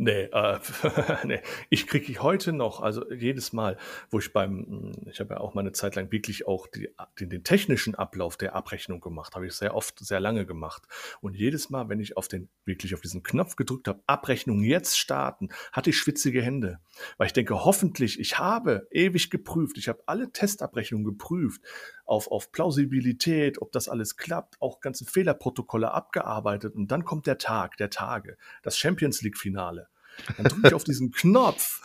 Nee, 0.00 0.28
äh, 0.32 0.60
nee. 1.24 1.40
ich 1.70 1.88
kriege 1.88 2.22
heute 2.22 2.52
noch, 2.52 2.80
also 2.80 3.10
jedes 3.10 3.52
Mal, 3.52 3.76
wo 4.10 4.20
ich 4.20 4.32
beim, 4.32 4.58
hm, 4.58 4.92
ich 5.10 5.18
habe 5.18 5.34
ja 5.34 5.40
auch 5.40 5.54
mal 5.54 5.62
eine 5.62 5.72
Zeit 5.72 5.96
lang 5.96 6.12
wirklich 6.12 6.46
auch 6.46 6.68
die, 6.68 6.88
den, 7.18 7.30
den 7.30 7.42
technischen 7.42 7.96
Ablauf 7.96 8.36
der 8.36 8.54
Abrechnung 8.54 9.00
gemacht, 9.00 9.34
habe 9.34 9.48
ich 9.48 9.54
sehr 9.54 9.74
oft, 9.74 9.98
sehr 9.98 10.20
lange 10.20 10.46
gemacht. 10.46 10.84
Und 11.20 11.34
jedes 11.34 11.68
Mal, 11.68 11.88
wenn 11.88 11.98
ich 11.98 12.16
auf 12.16 12.28
den, 12.28 12.48
wirklich 12.64 12.94
auf 12.94 13.00
diesen 13.00 13.24
Knopf 13.24 13.56
gedrückt 13.56 13.88
habe, 13.88 14.00
Abrechnung 14.06 14.62
jetzt 14.62 14.96
starten, 14.96 15.48
hatte 15.72 15.90
ich 15.90 15.98
schwitzige 15.98 16.42
Hände. 16.42 16.78
Weil 17.16 17.26
ich 17.26 17.32
denke, 17.32 17.64
hoffentlich, 17.64 18.20
ich 18.20 18.38
habe 18.38 18.86
ewig 18.92 19.30
geprüft, 19.30 19.78
ich 19.78 19.88
habe 19.88 20.04
alle 20.06 20.30
Testabrechnungen 20.30 21.06
geprüft, 21.06 21.60
auf, 22.08 22.30
auf 22.30 22.52
Plausibilität, 22.52 23.60
ob 23.60 23.70
das 23.72 23.88
alles 23.88 24.16
klappt, 24.16 24.60
auch 24.60 24.80
ganze 24.80 25.04
Fehlerprotokolle 25.04 25.92
abgearbeitet 25.92 26.74
und 26.74 26.90
dann 26.90 27.04
kommt 27.04 27.26
der 27.26 27.38
Tag, 27.38 27.76
der 27.76 27.90
Tage, 27.90 28.36
das 28.62 28.78
Champions 28.78 29.22
League 29.22 29.36
Finale. 29.36 29.88
Dann 30.36 30.46
drücke 30.46 30.68
ich 30.68 30.74
auf 30.74 30.84
diesen 30.84 31.12
Knopf 31.12 31.80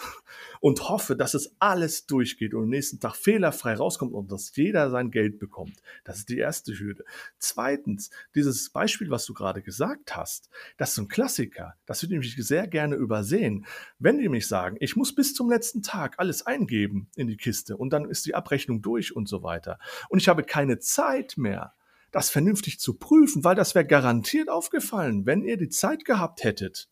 und 0.63 0.87
hoffe, 0.87 1.17
dass 1.17 1.33
es 1.33 1.57
alles 1.59 2.05
durchgeht 2.05 2.53
und 2.53 2.63
am 2.63 2.69
nächsten 2.69 3.01
Tag 3.01 3.17
fehlerfrei 3.17 3.73
rauskommt 3.73 4.13
und 4.13 4.31
dass 4.31 4.55
jeder 4.55 4.89
sein 4.89 5.11
Geld 5.11 5.37
bekommt. 5.37 5.81
Das 6.05 6.19
ist 6.19 6.29
die 6.29 6.37
erste 6.37 6.71
Hürde. 6.79 7.03
Zweitens, 7.37 8.11
dieses 8.33 8.69
Beispiel, 8.69 9.09
was 9.09 9.25
du 9.25 9.33
gerade 9.33 9.61
gesagt 9.61 10.15
hast, 10.15 10.49
das 10.77 10.91
ist 10.91 10.99
ein 10.99 11.09
Klassiker. 11.09 11.75
Das 11.85 12.01
würde 12.01 12.25
ich 12.25 12.37
sehr 12.37 12.67
gerne 12.67 12.95
übersehen. 12.95 13.65
Wenn 13.99 14.19
die 14.19 14.29
mich 14.29 14.47
sagen, 14.47 14.77
ich 14.79 14.95
muss 14.95 15.13
bis 15.13 15.33
zum 15.33 15.49
letzten 15.49 15.81
Tag 15.81 16.15
alles 16.17 16.45
eingeben 16.45 17.09
in 17.17 17.27
die 17.27 17.35
Kiste 17.35 17.75
und 17.75 17.91
dann 17.91 18.09
ist 18.09 18.25
die 18.25 18.35
Abrechnung 18.35 18.81
durch 18.81 19.13
und 19.13 19.27
so 19.27 19.43
weiter. 19.43 19.79
Und 20.07 20.19
ich 20.19 20.29
habe 20.29 20.43
keine 20.43 20.79
Zeit 20.79 21.33
mehr, 21.35 21.73
das 22.13 22.29
vernünftig 22.29 22.79
zu 22.79 22.93
prüfen, 22.93 23.43
weil 23.43 23.55
das 23.55 23.75
wäre 23.75 23.85
garantiert 23.85 24.47
aufgefallen, 24.47 25.25
wenn 25.25 25.43
ihr 25.43 25.57
die 25.57 25.67
Zeit 25.67 26.05
gehabt 26.05 26.45
hättet, 26.45 26.87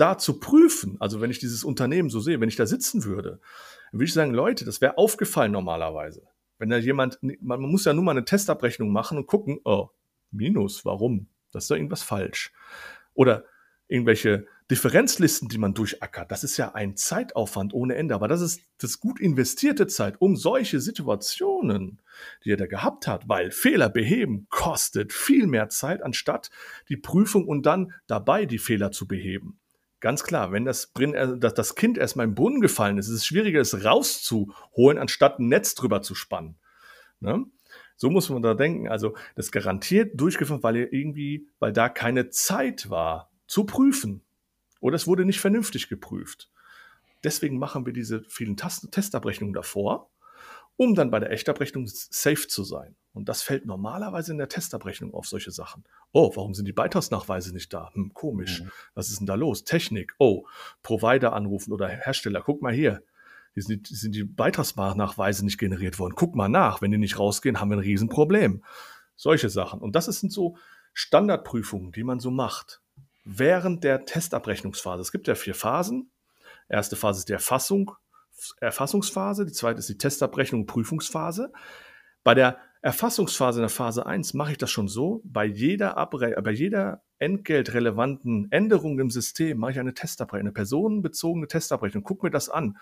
da 0.00 0.18
zu 0.18 0.40
prüfen, 0.40 0.96
also 1.00 1.20
wenn 1.20 1.30
ich 1.30 1.38
dieses 1.38 1.64
Unternehmen 1.64 2.08
so 2.08 2.20
sehe, 2.20 2.40
wenn 2.40 2.48
ich 2.48 2.56
da 2.56 2.66
sitzen 2.66 3.04
würde, 3.04 3.40
würde 3.92 4.04
ich 4.04 4.12
sagen, 4.12 4.32
Leute, 4.32 4.64
das 4.64 4.80
wäre 4.80 4.98
aufgefallen 4.98 5.52
normalerweise. 5.52 6.22
Wenn 6.58 6.70
da 6.70 6.76
jemand, 6.76 7.18
man 7.22 7.60
muss 7.60 7.84
ja 7.84 7.92
nur 7.92 8.04
mal 8.04 8.12
eine 8.12 8.24
Testabrechnung 8.24 8.92
machen 8.92 9.18
und 9.18 9.26
gucken, 9.26 9.60
oh, 9.64 9.88
Minus, 10.30 10.84
warum? 10.84 11.28
Das 11.52 11.64
ist 11.64 11.70
doch 11.70 11.76
irgendwas 11.76 12.02
falsch. 12.02 12.52
Oder 13.14 13.44
irgendwelche 13.88 14.46
Differenzlisten, 14.70 15.48
die 15.48 15.58
man 15.58 15.74
durchackert, 15.74 16.30
das 16.30 16.44
ist 16.44 16.56
ja 16.56 16.74
ein 16.74 16.96
Zeitaufwand 16.96 17.74
ohne 17.74 17.96
Ende, 17.96 18.14
aber 18.14 18.28
das 18.28 18.40
ist 18.40 18.60
das 18.78 19.00
gut 19.00 19.18
investierte 19.18 19.88
Zeit, 19.88 20.20
um 20.20 20.36
solche 20.36 20.80
Situationen, 20.80 22.00
die 22.44 22.52
er 22.52 22.56
da 22.56 22.66
gehabt 22.66 23.08
hat, 23.08 23.28
weil 23.28 23.50
Fehler 23.50 23.88
beheben 23.88 24.46
kostet 24.48 25.12
viel 25.12 25.48
mehr 25.48 25.70
Zeit, 25.70 26.02
anstatt 26.02 26.50
die 26.88 26.96
Prüfung 26.96 27.48
und 27.48 27.66
dann 27.66 27.92
dabei 28.06 28.46
die 28.46 28.58
Fehler 28.58 28.92
zu 28.92 29.08
beheben. 29.08 29.59
Ganz 30.00 30.24
klar, 30.24 30.50
wenn 30.50 30.64
das, 30.64 30.92
äh, 30.98 31.38
das 31.38 31.74
Kind 31.74 31.98
erstmal 31.98 32.26
im 32.26 32.34
Brunnen 32.34 32.60
gefallen 32.60 32.98
ist, 32.98 33.08
ist 33.08 33.14
es 33.14 33.26
schwieriger, 33.26 33.60
es 33.60 33.84
rauszuholen, 33.84 34.98
anstatt 34.98 35.38
ein 35.38 35.48
Netz 35.48 35.74
drüber 35.74 36.00
zu 36.02 36.14
spannen. 36.14 36.56
Ne? 37.20 37.44
So 37.96 38.08
muss 38.08 38.30
man 38.30 38.40
da 38.40 38.54
denken. 38.54 38.88
Also 38.88 39.14
das 39.36 39.52
garantiert 39.52 40.18
durchgeführt, 40.18 40.62
weil 40.62 40.76
irgendwie, 40.76 41.48
weil 41.58 41.72
da 41.72 41.90
keine 41.90 42.30
Zeit 42.30 42.88
war 42.88 43.30
zu 43.46 43.64
prüfen. 43.64 44.22
Oder 44.80 44.96
es 44.96 45.06
wurde 45.06 45.26
nicht 45.26 45.40
vernünftig 45.40 45.88
geprüft. 45.88 46.50
Deswegen 47.22 47.58
machen 47.58 47.84
wir 47.84 47.92
diese 47.92 48.24
vielen 48.24 48.56
Testabrechnungen 48.56 49.52
davor 49.52 50.10
um 50.80 50.94
dann 50.94 51.10
bei 51.10 51.20
der 51.20 51.30
Echtabrechnung 51.30 51.86
safe 51.86 52.48
zu 52.48 52.64
sein. 52.64 52.96
Und 53.12 53.28
das 53.28 53.42
fällt 53.42 53.66
normalerweise 53.66 54.32
in 54.32 54.38
der 54.38 54.48
Testabrechnung 54.48 55.12
auf 55.12 55.26
solche 55.26 55.50
Sachen. 55.50 55.84
Oh, 56.12 56.34
warum 56.34 56.54
sind 56.54 56.64
die 56.64 56.72
Beitragsnachweise 56.72 57.52
nicht 57.52 57.70
da? 57.74 57.90
Hm, 57.92 58.14
komisch. 58.14 58.62
Mhm. 58.62 58.70
Was 58.94 59.10
ist 59.10 59.18
denn 59.20 59.26
da 59.26 59.34
los? 59.34 59.64
Technik. 59.64 60.14
Oh, 60.18 60.46
Provider 60.82 61.34
anrufen 61.34 61.74
oder 61.74 61.86
Hersteller. 61.86 62.40
Guck 62.40 62.62
mal 62.62 62.72
hier. 62.72 63.02
Hier 63.52 63.62
sind 63.62 63.90
die, 63.90 63.94
sind 63.94 64.14
die 64.14 64.24
Beitragsnachweise 64.24 65.44
nicht 65.44 65.58
generiert 65.58 65.98
worden. 65.98 66.14
Guck 66.16 66.34
mal 66.34 66.48
nach. 66.48 66.80
Wenn 66.80 66.92
die 66.92 66.96
nicht 66.96 67.18
rausgehen, 67.18 67.60
haben 67.60 67.68
wir 67.68 67.76
ein 67.76 67.80
Riesenproblem. 67.80 68.64
Solche 69.16 69.50
Sachen. 69.50 69.80
Und 69.80 69.96
das 69.96 70.06
sind 70.06 70.32
so 70.32 70.56
Standardprüfungen, 70.94 71.92
die 71.92 72.04
man 72.04 72.20
so 72.20 72.30
macht. 72.30 72.80
Während 73.26 73.84
der 73.84 74.06
Testabrechnungsphase. 74.06 75.02
Es 75.02 75.12
gibt 75.12 75.28
ja 75.28 75.34
vier 75.34 75.54
Phasen. 75.54 76.10
Erste 76.70 76.96
Phase 76.96 77.18
ist 77.18 77.28
die 77.28 77.34
Erfassung, 77.34 77.92
Erfassungsphase, 78.60 79.46
die 79.46 79.52
zweite 79.52 79.78
ist 79.78 79.88
die 79.88 79.98
Testabrechnung, 79.98 80.66
Prüfungsphase. 80.66 81.52
Bei 82.22 82.34
der 82.34 82.58
Erfassungsphase 82.82 83.60
in 83.60 83.62
der 83.62 83.68
Phase 83.68 84.06
1 84.06 84.34
mache 84.34 84.52
ich 84.52 84.58
das 84.58 84.70
schon 84.70 84.88
so, 84.88 85.20
bei 85.24 85.44
jeder, 85.44 85.96
Abre 85.96 86.34
bei 86.42 86.50
jeder 86.50 87.02
entgeltrelevanten 87.18 88.50
Änderung 88.50 88.98
im 88.98 89.10
System 89.10 89.58
mache 89.58 89.72
ich 89.72 89.80
eine 89.80 89.94
Testabrechnung, 89.94 90.48
eine 90.48 90.52
personenbezogene 90.52 91.46
Testabrechnung, 91.46 92.02
gucke 92.02 92.26
mir 92.26 92.30
das 92.30 92.48
an. 92.48 92.78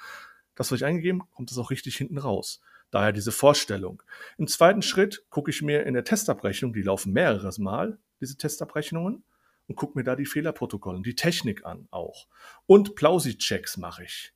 Das, 0.55 0.71
was 0.71 0.81
ich 0.81 0.85
eingegeben, 0.85 1.23
kommt 1.35 1.51
das 1.51 1.59
auch 1.59 1.71
richtig 1.71 1.97
hinten 1.97 2.19
raus. 2.19 2.61
Daher 2.91 3.13
diese 3.13 3.33
Vorstellung. 3.33 4.03
Im 4.39 4.47
zweiten 4.47 4.83
Schritt 4.83 5.25
gucke 5.31 5.51
ich 5.51 5.63
mir 5.63 5.85
in 5.85 5.95
der 5.95 6.05
Testabrechnung, 6.05 6.73
die 6.73 6.83
laufen 6.83 7.13
mehreres 7.13 7.59
Mal, 7.59 7.99
diese 8.21 8.37
Testabrechnungen, 8.37 9.25
und 9.67 9.77
gucke 9.77 9.99
mir 9.99 10.05
da 10.05 10.17
die 10.17 10.27
Fehlerprotokolle, 10.27 11.03
die 11.03 11.15
Technik 11.15 11.67
an 11.67 11.87
auch. 11.91 12.27
Und 12.67 12.95
Plausi-Checks 12.95 13.77
mache 13.77 14.05
ich. 14.05 14.33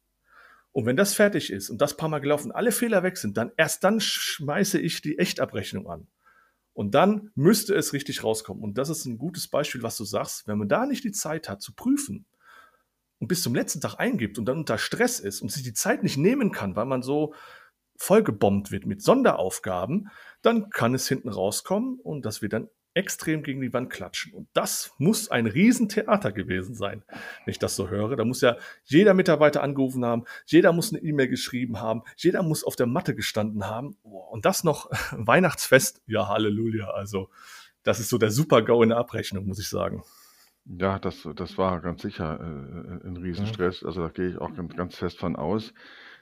Und 0.73 0.87
wenn 0.87 0.97
das 0.97 1.15
fertig 1.15 1.53
ist 1.53 1.69
und 1.69 1.81
das 1.81 1.97
paar 1.97 2.09
Mal 2.09 2.21
gelaufen, 2.21 2.51
alle 2.51 2.73
Fehler 2.73 3.03
weg 3.03 3.19
sind, 3.19 3.37
dann 3.37 3.53
erst 3.57 3.85
dann 3.85 4.01
schmeiße 4.01 4.81
ich 4.81 5.03
die 5.03 5.19
Echtabrechnung 5.19 5.89
an. 5.89 6.09
Und 6.73 6.95
dann 6.95 7.31
müsste 7.35 7.75
es 7.75 7.93
richtig 7.93 8.25
rauskommen. 8.25 8.63
Und 8.63 8.79
das 8.79 8.89
ist 8.89 9.05
ein 9.05 9.19
gutes 9.19 9.49
Beispiel, 9.49 9.83
was 9.83 9.99
du 9.99 10.05
sagst. 10.05 10.49
Wenn 10.49 10.59
man 10.59 10.69
da 10.69 10.87
nicht 10.87 11.05
die 11.05 11.13
Zeit 11.13 11.49
hat 11.49 11.61
zu 11.61 11.75
prüfen 11.75 12.25
und 13.19 13.29
bis 13.29 13.43
zum 13.43 13.55
letzten 13.55 13.83
Tag 13.83 13.97
eingibt 13.99 14.39
und 14.39 14.47
dann 14.47 14.59
unter 14.59 14.79
Stress 14.79 15.21
ist 15.21 15.43
und 15.43 15.53
sich 15.53 15.63
die 15.63 15.75
Zeit 15.75 16.03
nicht 16.03 16.17
nehmen 16.17 16.51
kann, 16.51 16.75
weil 16.75 16.87
man 16.87 17.03
so 17.03 17.35
vollgebombt 17.99 18.71
wird 18.71 18.87
mit 18.87 19.03
Sonderaufgaben, 19.03 20.09
dann 20.41 20.71
kann 20.71 20.95
es 20.95 21.07
hinten 21.07 21.29
rauskommen 21.29 22.01
und 22.01 22.25
das 22.25 22.41
wird 22.41 22.55
dann 22.55 22.69
extrem 22.95 23.43
gegen 23.43 23.61
die 23.61 23.73
Wand 23.73 23.91
klatschen. 23.91 24.33
Und 24.35 24.49
das 24.53 24.93
muss 24.99 25.31
ein 25.31 25.47
Riesentheater 25.47 26.33
gewesen 26.33 26.75
sein, 26.75 27.03
wenn 27.09 27.53
ich 27.53 27.59
das 27.59 27.77
so 27.77 27.89
höre. 27.89 28.17
Da 28.17 28.25
muss 28.25 28.41
ja 28.41 28.57
jeder 28.85 29.15
Mitarbeiter 29.15 29.63
angerufen 29.63 30.05
haben, 30.05 30.25
jeder 30.47 30.73
muss 30.73 30.93
eine 30.93 31.03
E-Mail 31.03 31.29
geschrieben 31.29 31.81
haben, 31.81 32.03
jeder 32.17 32.43
muss 32.43 32.65
auf 32.65 32.77
der 32.77 32.87
Matte 32.87 33.15
gestanden 33.15 33.67
haben. 33.67 33.97
Und 34.03 34.45
das 34.45 34.65
noch 34.65 34.91
Weihnachtsfest, 35.13 36.03
ja, 36.07 36.29
Halleluja. 36.29 36.91
Also, 36.91 37.31
das 37.83 37.99
ist 37.99 38.11
so 38.11 38.19
der 38.19 38.31
Super-GAU 38.31 38.83
in 38.83 38.91
der 38.91 38.99
Abrechnung, 38.99 39.47
muss 39.47 39.59
ich 39.59 39.69
sagen. 39.69 40.03
Ja, 40.65 40.99
das, 40.99 41.29
das 41.35 41.59
war 41.59 41.81
ganz 41.81 42.03
sicher 42.03 42.39
äh, 42.39 43.07
ein 43.09 43.17
Riesenstress. 43.17 43.83
Also 43.83 44.03
da 44.03 44.09
gehe 44.09 44.29
ich 44.29 44.39
auch 44.39 44.55
ganz, 44.55 44.77
ganz 44.77 44.97
fest 44.97 45.19
von 45.19 45.35
aus. 45.35 45.75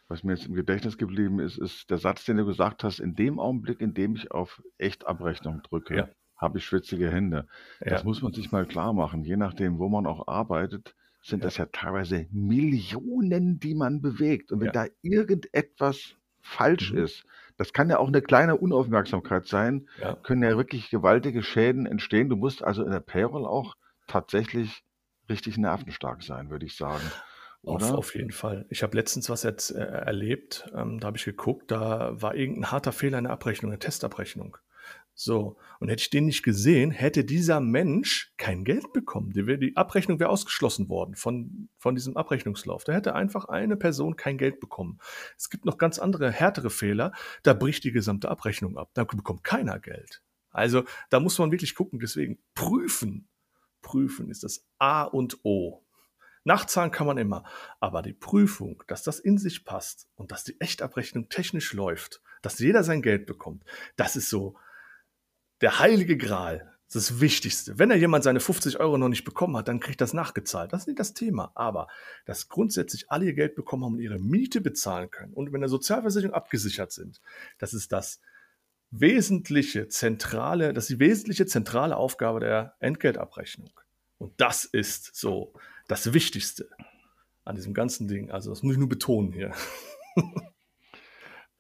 Was 0.08 0.24
mir 0.24 0.32
jetzt 0.32 0.46
im 0.46 0.54
Gedächtnis 0.54 0.96
geblieben 0.96 1.40
ist, 1.40 1.58
ist 1.58 1.90
der 1.90 1.98
Satz, 1.98 2.24
den 2.24 2.38
du 2.38 2.46
gesagt 2.46 2.82
hast, 2.82 3.00
in 3.00 3.14
dem 3.14 3.38
Augenblick, 3.38 3.80
in 3.80 3.92
dem 3.92 4.16
ich 4.16 4.30
auf 4.30 4.62
Echtabrechnung 4.78 5.62
drücke. 5.62 5.94
Ja 5.94 6.08
habe 6.40 6.58
ich 6.58 6.64
schwitzige 6.64 7.10
Hände. 7.10 7.46
Ja. 7.80 7.90
Das 7.90 8.04
muss 8.04 8.22
man 8.22 8.32
sich 8.32 8.50
mal 8.50 8.66
klar 8.66 8.92
machen. 8.92 9.24
Je 9.24 9.36
nachdem, 9.36 9.78
wo 9.78 9.88
man 9.88 10.06
auch 10.06 10.26
arbeitet, 10.26 10.94
sind 11.22 11.40
ja. 11.40 11.44
das 11.44 11.58
ja 11.58 11.66
teilweise 11.66 12.26
Millionen, 12.30 13.60
die 13.60 13.74
man 13.74 14.00
bewegt. 14.00 14.52
Und 14.52 14.60
wenn 14.60 14.66
ja. 14.66 14.72
da 14.72 14.86
irgendetwas 15.02 16.14
falsch 16.40 16.92
mhm. 16.92 17.04
ist, 17.04 17.24
das 17.58 17.74
kann 17.74 17.90
ja 17.90 17.98
auch 17.98 18.08
eine 18.08 18.22
kleine 18.22 18.56
Unaufmerksamkeit 18.56 19.46
sein, 19.46 19.86
können 20.22 20.42
ja 20.42 20.56
wirklich 20.56 20.88
gewaltige 20.88 21.42
Schäden 21.42 21.84
entstehen. 21.84 22.30
Du 22.30 22.36
musst 22.36 22.64
also 22.64 22.82
in 22.82 22.90
der 22.90 23.00
Payroll 23.00 23.44
auch 23.44 23.76
tatsächlich 24.06 24.82
richtig 25.28 25.58
nervenstark 25.58 26.22
sein, 26.22 26.48
würde 26.48 26.64
ich 26.64 26.74
sagen. 26.74 27.04
Auf, 27.62 27.82
auf, 27.92 28.14
jeden 28.14 28.32
Fall. 28.32 28.64
Ich 28.70 28.82
habe 28.82 28.96
letztens 28.96 29.28
was 29.28 29.42
jetzt 29.42 29.70
äh, 29.72 29.80
erlebt, 29.80 30.70
ähm, 30.74 30.98
da 30.98 31.08
habe 31.08 31.18
ich 31.18 31.26
geguckt, 31.26 31.70
da 31.70 32.12
war 32.14 32.34
irgendein 32.34 32.72
harter 32.72 32.92
Fehler 32.92 33.18
in 33.18 33.24
der 33.24 33.34
Abrechnung, 33.34 33.70
eine 33.70 33.78
Testabrechnung. 33.78 34.56
So, 35.22 35.58
und 35.80 35.90
hätte 35.90 36.00
ich 36.00 36.08
den 36.08 36.24
nicht 36.24 36.42
gesehen, 36.42 36.90
hätte 36.90 37.26
dieser 37.26 37.60
Mensch 37.60 38.32
kein 38.38 38.64
Geld 38.64 38.94
bekommen. 38.94 39.32
Die, 39.34 39.58
die 39.58 39.76
Abrechnung 39.76 40.18
wäre 40.18 40.30
ausgeschlossen 40.30 40.88
worden 40.88 41.14
von, 41.14 41.68
von 41.76 41.94
diesem 41.94 42.16
Abrechnungslauf. 42.16 42.84
Da 42.84 42.94
hätte 42.94 43.14
einfach 43.14 43.44
eine 43.44 43.76
Person 43.76 44.16
kein 44.16 44.38
Geld 44.38 44.60
bekommen. 44.60 44.98
Es 45.36 45.50
gibt 45.50 45.66
noch 45.66 45.76
ganz 45.76 45.98
andere, 45.98 46.32
härtere 46.32 46.70
Fehler. 46.70 47.12
Da 47.42 47.52
bricht 47.52 47.84
die 47.84 47.92
gesamte 47.92 48.30
Abrechnung 48.30 48.78
ab. 48.78 48.92
Da 48.94 49.04
bekommt 49.04 49.44
keiner 49.44 49.78
Geld. 49.78 50.22
Also 50.52 50.84
da 51.10 51.20
muss 51.20 51.38
man 51.38 51.52
wirklich 51.52 51.74
gucken. 51.74 51.98
Deswegen 52.00 52.38
prüfen. 52.54 53.28
Prüfen 53.82 54.30
ist 54.30 54.42
das 54.42 54.66
A 54.78 55.02
und 55.02 55.40
O. 55.44 55.84
Nachzahlen 56.44 56.92
kann 56.92 57.06
man 57.06 57.18
immer, 57.18 57.44
aber 57.78 58.00
die 58.00 58.14
Prüfung, 58.14 58.82
dass 58.86 59.02
das 59.02 59.20
in 59.20 59.36
sich 59.36 59.66
passt 59.66 60.08
und 60.14 60.32
dass 60.32 60.44
die 60.44 60.58
Echtabrechnung 60.62 61.28
technisch 61.28 61.74
läuft, 61.74 62.22
dass 62.40 62.58
jeder 62.58 62.84
sein 62.84 63.02
Geld 63.02 63.26
bekommt, 63.26 63.66
das 63.96 64.16
ist 64.16 64.30
so, 64.30 64.56
der 65.60 65.78
heilige 65.78 66.16
Gral, 66.16 66.70
das 66.92 67.20
Wichtigste. 67.20 67.78
Wenn 67.78 67.90
er 67.90 67.96
jemand 67.96 68.24
seine 68.24 68.40
50 68.40 68.80
Euro 68.80 68.98
noch 68.98 69.08
nicht 69.08 69.24
bekommen 69.24 69.56
hat, 69.56 69.68
dann 69.68 69.78
kriegt 69.78 70.00
das 70.00 70.12
nachgezahlt. 70.12 70.72
Das 70.72 70.82
ist 70.82 70.86
nicht 70.88 70.98
das 70.98 71.14
Thema. 71.14 71.52
Aber 71.54 71.86
dass 72.24 72.48
grundsätzlich 72.48 73.10
alle 73.10 73.26
ihr 73.26 73.34
Geld 73.34 73.54
bekommen 73.54 73.84
haben 73.84 73.94
und 73.94 74.00
ihre 74.00 74.18
Miete 74.18 74.60
bezahlen 74.60 75.10
können 75.10 75.32
und 75.32 75.52
wenn 75.52 75.60
der 75.60 75.68
Sozialversicherung 75.68 76.34
abgesichert 76.34 76.92
sind, 76.92 77.20
das 77.58 77.74
ist 77.74 77.92
das 77.92 78.20
wesentliche, 78.90 79.86
zentrale, 79.86 80.72
das 80.72 80.84
ist 80.84 80.96
die 80.96 81.00
wesentliche 81.00 81.46
zentrale 81.46 81.96
Aufgabe 81.96 82.40
der 82.40 82.74
Entgeltabrechnung. 82.80 83.70
Und 84.18 84.38
das 84.40 84.64
ist 84.64 85.14
so 85.14 85.54
das 85.86 86.12
Wichtigste 86.12 86.68
an 87.44 87.54
diesem 87.54 87.72
ganzen 87.72 88.08
Ding. 88.08 88.30
Also 88.30 88.50
das 88.50 88.62
muss 88.62 88.74
ich 88.74 88.78
nur 88.78 88.88
betonen 88.88 89.32
hier. 89.32 89.52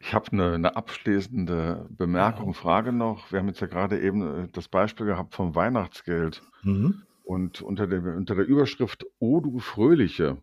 Ich 0.02 0.14
habe 0.14 0.32
eine, 0.32 0.54
eine 0.54 0.76
abschließende 0.76 1.86
Bemerkung, 1.90 2.54
Frage 2.54 2.90
noch. 2.90 3.30
Wir 3.30 3.38
haben 3.38 3.48
jetzt 3.48 3.60
ja 3.60 3.66
gerade 3.66 4.00
eben 4.00 4.44
äh, 4.44 4.48
das 4.50 4.66
Beispiel 4.68 5.06
gehabt 5.06 5.34
vom 5.34 5.54
Weihnachtsgeld. 5.54 6.42
Mhm. 6.62 7.02
Und 7.22 7.60
unter 7.60 7.86
der, 7.86 8.02
unter 8.16 8.34
der 8.34 8.46
Überschrift 8.46 9.06
Oh 9.20 9.40
du 9.40 9.60
Fröhliche 9.60 10.38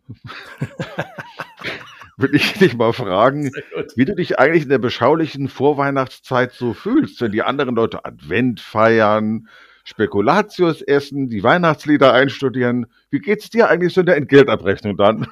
will 2.16 2.34
ich 2.34 2.54
dich 2.54 2.76
mal 2.76 2.92
fragen, 2.92 3.50
wie 3.94 4.04
du 4.04 4.14
dich 4.14 4.38
eigentlich 4.38 4.62
in 4.62 4.70
der 4.70 4.78
beschaulichen 4.78 5.48
Vorweihnachtszeit 5.48 6.52
so 6.52 6.72
fühlst, 6.72 7.20
wenn 7.20 7.32
die 7.32 7.42
anderen 7.42 7.74
Leute 7.74 8.04
Advent 8.04 8.60
feiern, 8.60 9.48
Spekulatius 9.84 10.82
essen, 10.82 11.28
die 11.28 11.42
Weihnachtslieder 11.42 12.12
einstudieren. 12.12 12.86
Wie 13.10 13.20
geht's 13.20 13.50
dir 13.50 13.68
eigentlich 13.68 13.92
so 13.92 14.00
in 14.00 14.06
der 14.06 14.16
Entgeltabrechnung 14.16 14.96
dann? 14.96 15.26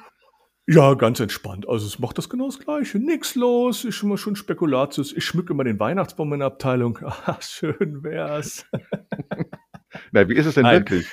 Ja, 0.69 0.95
ganz 0.95 1.21
entspannt. 1.21 1.67
Also 1.67 1.87
es 1.87 1.97
macht 1.97 2.17
das 2.17 2.29
genau 2.29 2.47
das 2.47 2.59
Gleiche. 2.59 2.99
Nix 2.99 3.35
los, 3.35 3.85
ist 3.85 3.95
schon 3.95 4.09
mal 4.09 4.17
schon 4.17 4.35
Spekulatius. 4.35 5.13
Ich 5.13 5.23
schmücke 5.23 5.53
immer 5.53 5.63
den 5.63 5.79
Weihnachtsbaum 5.79 6.33
in 6.33 6.39
der 6.39 6.47
Abteilung. 6.47 6.99
Ah, 7.25 7.37
schön 7.41 8.03
wär's. 8.03 8.65
Na, 10.11 10.27
wie 10.27 10.35
ist 10.35 10.45
es 10.45 10.55
denn 10.55 10.63
Nein. 10.63 10.79
wirklich? 10.81 11.07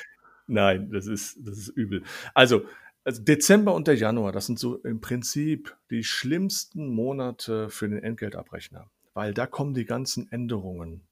Nein, 0.49 0.91
das 0.91 1.07
ist, 1.07 1.39
das 1.41 1.57
ist 1.57 1.69
übel. 1.69 2.03
Also, 2.35 2.65
also 3.05 3.23
Dezember 3.23 3.75
und 3.75 3.87
der 3.87 3.95
Januar, 3.95 4.33
das 4.33 4.47
sind 4.47 4.59
so 4.59 4.77
im 4.79 5.01
Prinzip 5.01 5.77
die 5.89 6.03
schlimmsten 6.03 6.89
Monate 6.89 7.71
für 7.71 7.89
den 7.89 8.03
Entgeltabrechner, 8.03 8.91
weil 9.15 9.35
da 9.35 9.47
kommen 9.47 9.75
die 9.75 9.85
ganzen 9.85 10.31
Änderungen 10.33 11.07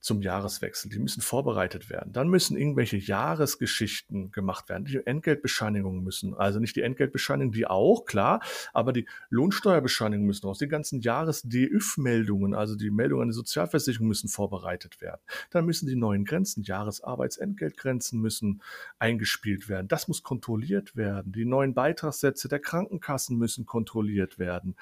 zum 0.00 0.22
Jahreswechsel. 0.22 0.90
Die 0.90 0.98
müssen 0.98 1.20
vorbereitet 1.20 1.90
werden. 1.90 2.12
Dann 2.12 2.28
müssen 2.28 2.56
irgendwelche 2.56 2.96
Jahresgeschichten 2.96 4.30
gemacht 4.30 4.68
werden. 4.68 4.84
Die 4.84 5.04
Entgeltbescheinigungen 5.04 6.02
müssen, 6.02 6.34
also 6.34 6.60
nicht 6.60 6.76
die 6.76 6.82
Entgeltbescheinigung, 6.82 7.52
die 7.52 7.66
auch, 7.66 8.04
klar, 8.04 8.40
aber 8.72 8.92
die 8.92 9.06
Lohnsteuerbescheinigungen 9.30 10.26
müssen 10.26 10.46
raus. 10.46 10.58
Die 10.58 10.68
ganzen 10.68 11.00
Jahres-DÜV-Meldungen, 11.00 12.54
also 12.54 12.76
die 12.76 12.90
Meldungen 12.90 13.22
an 13.22 13.28
die 13.28 13.34
Sozialversicherung 13.34 14.08
müssen 14.08 14.28
vorbereitet 14.28 15.00
werden. 15.00 15.20
Dann 15.50 15.66
müssen 15.66 15.88
die 15.88 15.96
neuen 15.96 16.24
Grenzen, 16.24 16.62
Jahresarbeitsentgeltgrenzen 16.62 18.20
müssen 18.20 18.62
eingespielt 18.98 19.68
werden. 19.68 19.88
Das 19.88 20.08
muss 20.08 20.22
kontrolliert 20.22 20.96
werden. 20.96 21.32
Die 21.32 21.44
neuen 21.44 21.74
Beitragssätze 21.74 22.48
der 22.48 22.60
Krankenkassen 22.60 23.36
müssen 23.36 23.66
kontrolliert 23.66 24.38
werden 24.38 24.76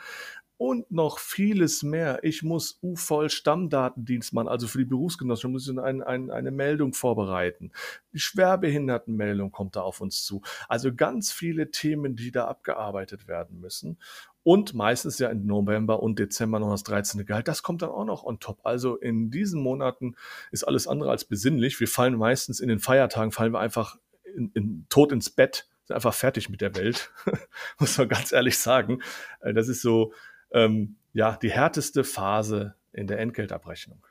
und 0.59 0.91
noch 0.91 1.19
vieles 1.19 1.83
mehr. 1.83 2.21
Ich 2.23 2.43
muss 2.43 2.79
UVOL 2.83 3.29
Stammdatendienstmann, 3.29 4.49
also 4.49 4.67
für 4.67 4.79
die 4.79 4.85
Berufsgenossenschaft, 4.85 5.53
muss 5.53 5.69
ich 5.69 5.79
ein, 5.79 6.03
ein, 6.03 6.31
eine 6.31 6.51
Meldung 6.51 6.95
vorbereiten. 6.95 7.73
Die 8.13 8.19
Schwerbehindertenmeldung 8.19 9.53
kommt 9.53 9.77
da 9.77 9.83
auf 9.83 10.01
uns 10.01 10.25
zu. 10.25 10.43
Also 10.69 10.95
ganz 10.95 11.31
viele 11.33 11.71
Themen, 11.71 12.17
die 12.17 12.31
da 12.31 12.47
abgearbeitet 12.47 13.29
werden 13.29 13.61
müssen. 13.61 13.99
Und 14.43 14.75
meistens 14.75 15.19
ja 15.19 15.29
im 15.29 15.45
November 15.45 16.03
und 16.03 16.19
Dezember 16.19 16.61
noch 16.61 16.71
das 16.71 16.85
13. 16.85 17.27
Gehalt. 17.27 17.49
Das 17.49 17.65
kommt 17.65 17.83
dann 17.83 17.91
auch 17.91 18.05
noch 18.05 18.23
on 18.23 18.39
top. 18.39 18.61
Also 18.65 18.97
in 18.97 19.31
diesen 19.31 19.61
Monaten 19.61 20.15
ist 20.53 20.65
alles 20.65 20.87
andere 20.87 21.11
als 21.11 21.25
besinnlich. 21.25 21.81
Wir 21.81 21.89
fallen 21.89 22.17
meistens 22.17 22.61
in 22.61 22.69
den 22.69 22.79
Feiertagen, 22.79 23.33
fallen 23.33 23.53
wir 23.53 23.59
einfach 23.59 23.99
in, 24.37 24.53
in, 24.55 24.87
tot 24.89 25.11
ins 25.11 25.31
Bett, 25.31 25.69
sind 25.85 25.97
einfach 25.97 26.15
fertig 26.15 26.49
mit 26.49 26.61
der 26.61 26.77
Welt. 26.77 27.11
Muss 27.81 27.99
man 27.99 28.09
ganz 28.09 28.33
ehrlich 28.33 28.57
sagen. 28.57 29.03
Äh, 29.41 29.53
das 29.53 29.69
ist 29.69 29.83
so, 29.83 30.13
ähm, 30.53 30.97
ja, 31.13 31.37
die 31.37 31.51
härteste 31.51 32.05
Phase 32.05 32.75
in 32.93 33.07
der 33.07 33.19
Entgeltabrechnung. 33.19 34.07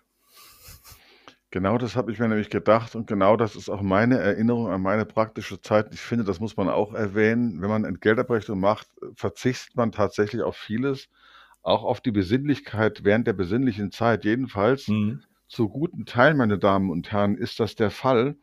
Genau 1.52 1.78
das 1.78 1.96
habe 1.96 2.12
ich 2.12 2.20
mir 2.20 2.28
nämlich 2.28 2.50
gedacht 2.50 2.96
und 2.96 3.08
genau 3.08 3.38
das 3.38 3.56
ist 3.56 3.70
auch 3.70 3.82
meine 3.82 4.18
Erinnerung 4.18 4.70
an 4.70 4.82
meine 4.82 5.06
praktische 5.06 5.62
Zeit. 5.62 5.94
Ich 5.94 6.02
finde, 6.02 6.26
das 6.26 6.42
muss 6.42 6.58
man 6.58 6.68
auch 6.68 6.94
erwähnen. 6.94 7.62
Wenn 7.62 7.70
man 7.70 7.86
Entgeltabrechnung 7.86 8.60
macht, 8.60 8.88
verzichtet 9.14 9.76
man 9.76 9.94
tatsächlich 9.94 10.42
auf 10.42 10.58
vieles, 10.58 11.08
auch 11.62 11.84
auf 11.84 12.02
die 12.02 12.12
Besinnlichkeit 12.12 13.06
während 13.06 13.26
der 13.26 13.34
besinnlichen 13.34 13.92
Zeit. 13.92 14.26
Jedenfalls 14.26 14.90
mhm. 14.90 15.22
zu 15.48 15.70
guten 15.70 16.06
Teil, 16.06 16.34
meine 16.34 16.58
Damen 16.58 16.90
und 16.90 17.12
Herren, 17.12 17.38
ist 17.38 17.62
das 17.62 17.76
der 17.76 17.90
Fall. 17.90 18.36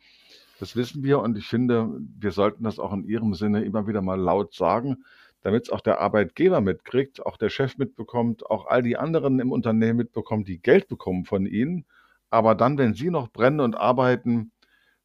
Das 0.58 0.74
wissen 0.74 1.02
wir 1.02 1.18
und 1.18 1.36
ich 1.36 1.46
finde, 1.46 1.90
wir 2.18 2.30
sollten 2.30 2.64
das 2.64 2.78
auch 2.78 2.94
in 2.94 3.04
Ihrem 3.04 3.34
Sinne 3.34 3.62
immer 3.62 3.86
wieder 3.86 4.00
mal 4.00 4.18
laut 4.18 4.54
sagen 4.54 5.04
damit 5.42 5.64
es 5.64 5.70
auch 5.70 5.80
der 5.80 6.00
Arbeitgeber 6.00 6.60
mitkriegt, 6.60 7.24
auch 7.24 7.36
der 7.36 7.50
Chef 7.50 7.76
mitbekommt, 7.78 8.46
auch 8.46 8.66
all 8.66 8.82
die 8.82 8.96
anderen 8.96 9.40
im 9.40 9.52
Unternehmen 9.52 9.98
mitbekommen, 9.98 10.44
die 10.44 10.60
Geld 10.60 10.88
bekommen 10.88 11.24
von 11.24 11.46
ihnen, 11.46 11.84
aber 12.30 12.54
dann, 12.54 12.78
wenn 12.78 12.94
sie 12.94 13.10
noch 13.10 13.28
brennen 13.28 13.60
und 13.60 13.76
arbeiten, 13.76 14.52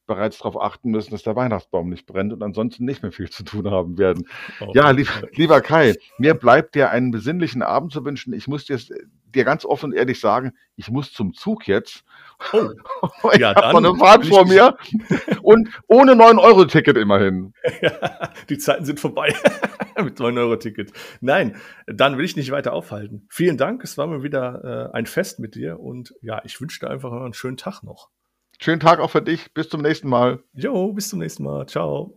bereits 0.08 0.38
darauf 0.38 0.60
achten 0.60 0.90
müssen, 0.90 1.12
dass 1.12 1.24
der 1.24 1.36
Weihnachtsbaum 1.36 1.90
nicht 1.90 2.06
brennt 2.06 2.34
und 2.34 2.42
ansonsten 2.42 2.86
nicht 2.86 3.04
mehr 3.04 3.12
viel 3.12 3.30
zu 3.30 3.44
tun 3.44 3.70
haben 3.70 3.98
werden. 3.98 4.28
Oh, 4.62 4.72
ja, 4.74 4.90
lieber, 4.92 5.12
lieber 5.34 5.62
Kai, 5.62 5.96
mir 6.18 6.34
bleibt 6.34 6.76
dir 6.76 6.90
einen 6.90 7.12
besinnlichen 7.12 7.62
Abend 7.62 7.92
zu 7.92 8.06
wünschen. 8.06 8.34
Ich 8.34 8.48
muss 8.48 8.66
dir 8.66 8.80
dir 9.34 9.44
ganz 9.44 9.66
offen 9.66 9.92
und 9.92 9.98
ehrlich 9.98 10.20
sagen, 10.20 10.54
ich 10.76 10.90
muss 10.90 11.12
zum 11.12 11.34
Zug 11.34 11.68
jetzt. 11.68 12.04
Oh, 12.54 12.70
ich 13.34 13.40
ja, 13.40 13.56
habe 13.56 13.78
eine 13.78 13.96
Fahrt 13.96 14.26
vor 14.26 14.46
mir 14.46 14.78
und 15.42 15.70
ohne 15.88 16.14
9-Euro-Ticket 16.14 16.98
immerhin. 16.98 17.54
Ja, 17.82 18.32
die 18.50 18.58
Zeiten 18.58 18.86
sind 18.86 19.00
vorbei 19.00 19.34
mit 20.02 20.20
9-Euro-Ticket. 20.20 20.92
Nein, 21.22 21.58
dann 21.86 22.18
will 22.18 22.26
ich 22.26 22.36
nicht 22.36 22.52
weiter 22.52 22.74
aufhalten. 22.74 23.28
Vielen 23.30 23.58
Dank, 23.58 23.84
es 23.84 23.98
war 23.98 24.08
mir 24.08 24.24
wieder 24.24 24.92
äh, 24.94 24.96
ein 24.96 25.06
Fest 25.06 25.40
mit 25.40 25.56
dir 25.56 25.80
und 25.80 26.14
ja, 26.22 26.42
ich 26.44 26.60
wünsche 26.60 26.80
dir 26.80 26.90
einfach 26.90 27.12
einen 27.12 27.34
schönen 27.34 27.58
Tag 27.58 27.84
noch. 27.84 28.10
Schönen 28.60 28.80
Tag 28.80 29.00
auch 29.00 29.12
für 29.12 29.22
dich. 29.22 29.54
Bis 29.54 29.70
zum 29.70 29.82
nächsten 29.82 30.10
Mal. 30.10 30.44
Jo, 30.54 30.92
bis 30.94 31.10
zum 31.10 31.20
nächsten 31.20 31.44
Mal. 31.44 31.68
Ciao. 31.68 32.17